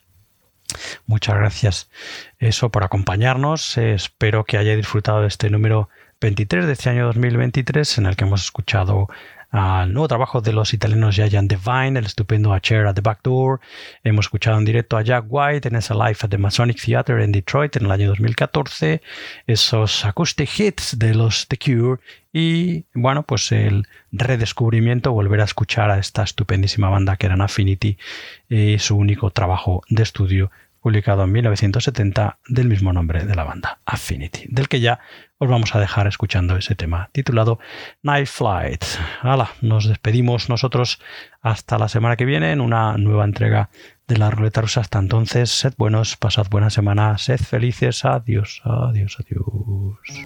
Muchas 1.06 1.36
gracias 1.36 1.90
eso 2.40 2.70
por 2.70 2.84
acompañarnos. 2.84 3.78
Espero 3.78 4.44
que 4.44 4.58
hayáis 4.58 4.78
disfrutado 4.78 5.22
de 5.22 5.28
este 5.28 5.50
número 5.50 5.90
23 6.26 6.66
de 6.66 6.74
este 6.74 6.90
año 6.90 7.06
2023 7.06 8.00
en 8.00 8.08
el 8.08 8.16
que 8.16 8.24
hemos 8.24 8.44
escuchado 8.44 9.08
al 9.52 9.94
nuevo 9.94 10.08
trabajo 10.08 10.42
de 10.42 10.54
los 10.54 10.74
italianos 10.74 11.14
Giant 11.14 11.48
Divine, 11.48 12.00
el 12.00 12.08
estupendo 12.08 12.52
A 12.52 12.60
Chair 12.60 12.88
at 12.88 12.96
the 12.96 13.02
Back 13.02 13.20
Door. 13.22 13.60
Hemos 14.04 14.26
escuchado 14.26 14.58
en 14.58 14.66
directo 14.66 14.98
a 14.98 15.04
Jack 15.04 15.26
White 15.30 15.68
en 15.68 15.76
esa 15.76 15.94
live 15.94 16.18
at 16.24 16.30
the 16.30 16.40
Masonic 16.40 16.82
Theatre 16.84 17.24
en 17.24 17.32
Detroit 17.32 17.76
en 17.76 17.86
el 17.86 17.92
año 17.92 18.08
2014, 18.08 19.04
esos 19.46 20.04
acoustic 20.04 20.50
hits 20.60 20.98
de 20.98 21.14
los 21.14 21.48
The 21.48 21.60
Cure 21.60 22.02
y 22.34 22.86
bueno, 22.96 23.22
pues 23.22 23.52
el 23.52 23.88
redescubrimiento, 24.12 25.12
volver 25.12 25.42
a 25.42 25.44
escuchar 25.44 25.92
a 25.92 26.00
esta 26.00 26.24
estupendísima 26.24 26.90
banda 26.90 27.18
que 27.18 27.28
eran 27.28 27.42
Affinity 27.42 28.00
y 28.50 28.80
su 28.80 28.98
único 28.98 29.30
trabajo 29.30 29.84
de 29.90 30.02
estudio 30.02 30.50
publicado 30.86 31.24
en 31.24 31.32
1970 31.32 32.38
del 32.48 32.68
mismo 32.68 32.94
nombre 32.94 33.26
de 33.26 33.34
la 33.34 33.44
banda, 33.44 33.80
Affinity, 33.86 34.46
del 34.50 34.68
que 34.68 34.80
ya 34.80 35.00
os 35.38 35.50
vamos 35.50 35.76
a 35.76 35.80
dejar 35.80 36.08
escuchando 36.08 36.56
ese 36.56 36.76
tema 36.76 37.10
titulado 37.12 37.60
Night 38.04 38.28
Flight. 38.28 38.84
Hala, 39.22 39.50
nos 39.62 39.88
despedimos 39.88 40.50
nosotros 40.50 41.00
hasta 41.42 41.78
la 41.78 41.90
semana 41.90 42.16
que 42.16 42.26
viene 42.26 42.52
en 42.52 42.62
una 42.62 42.98
nueva 42.98 43.26
entrega 43.26 43.70
de 44.08 44.18
la 44.18 44.30
ruleta 44.32 44.62
rusa. 44.62 44.82
Hasta 44.82 45.00
entonces, 45.00 45.52
sed 45.52 45.74
buenos, 45.78 46.16
pasad 46.16 46.48
buena 46.50 46.70
semana, 46.70 47.18
sed 47.18 47.40
felices, 47.40 48.06
adiós, 48.06 48.62
adiós, 48.64 49.18
adiós. 49.20 50.26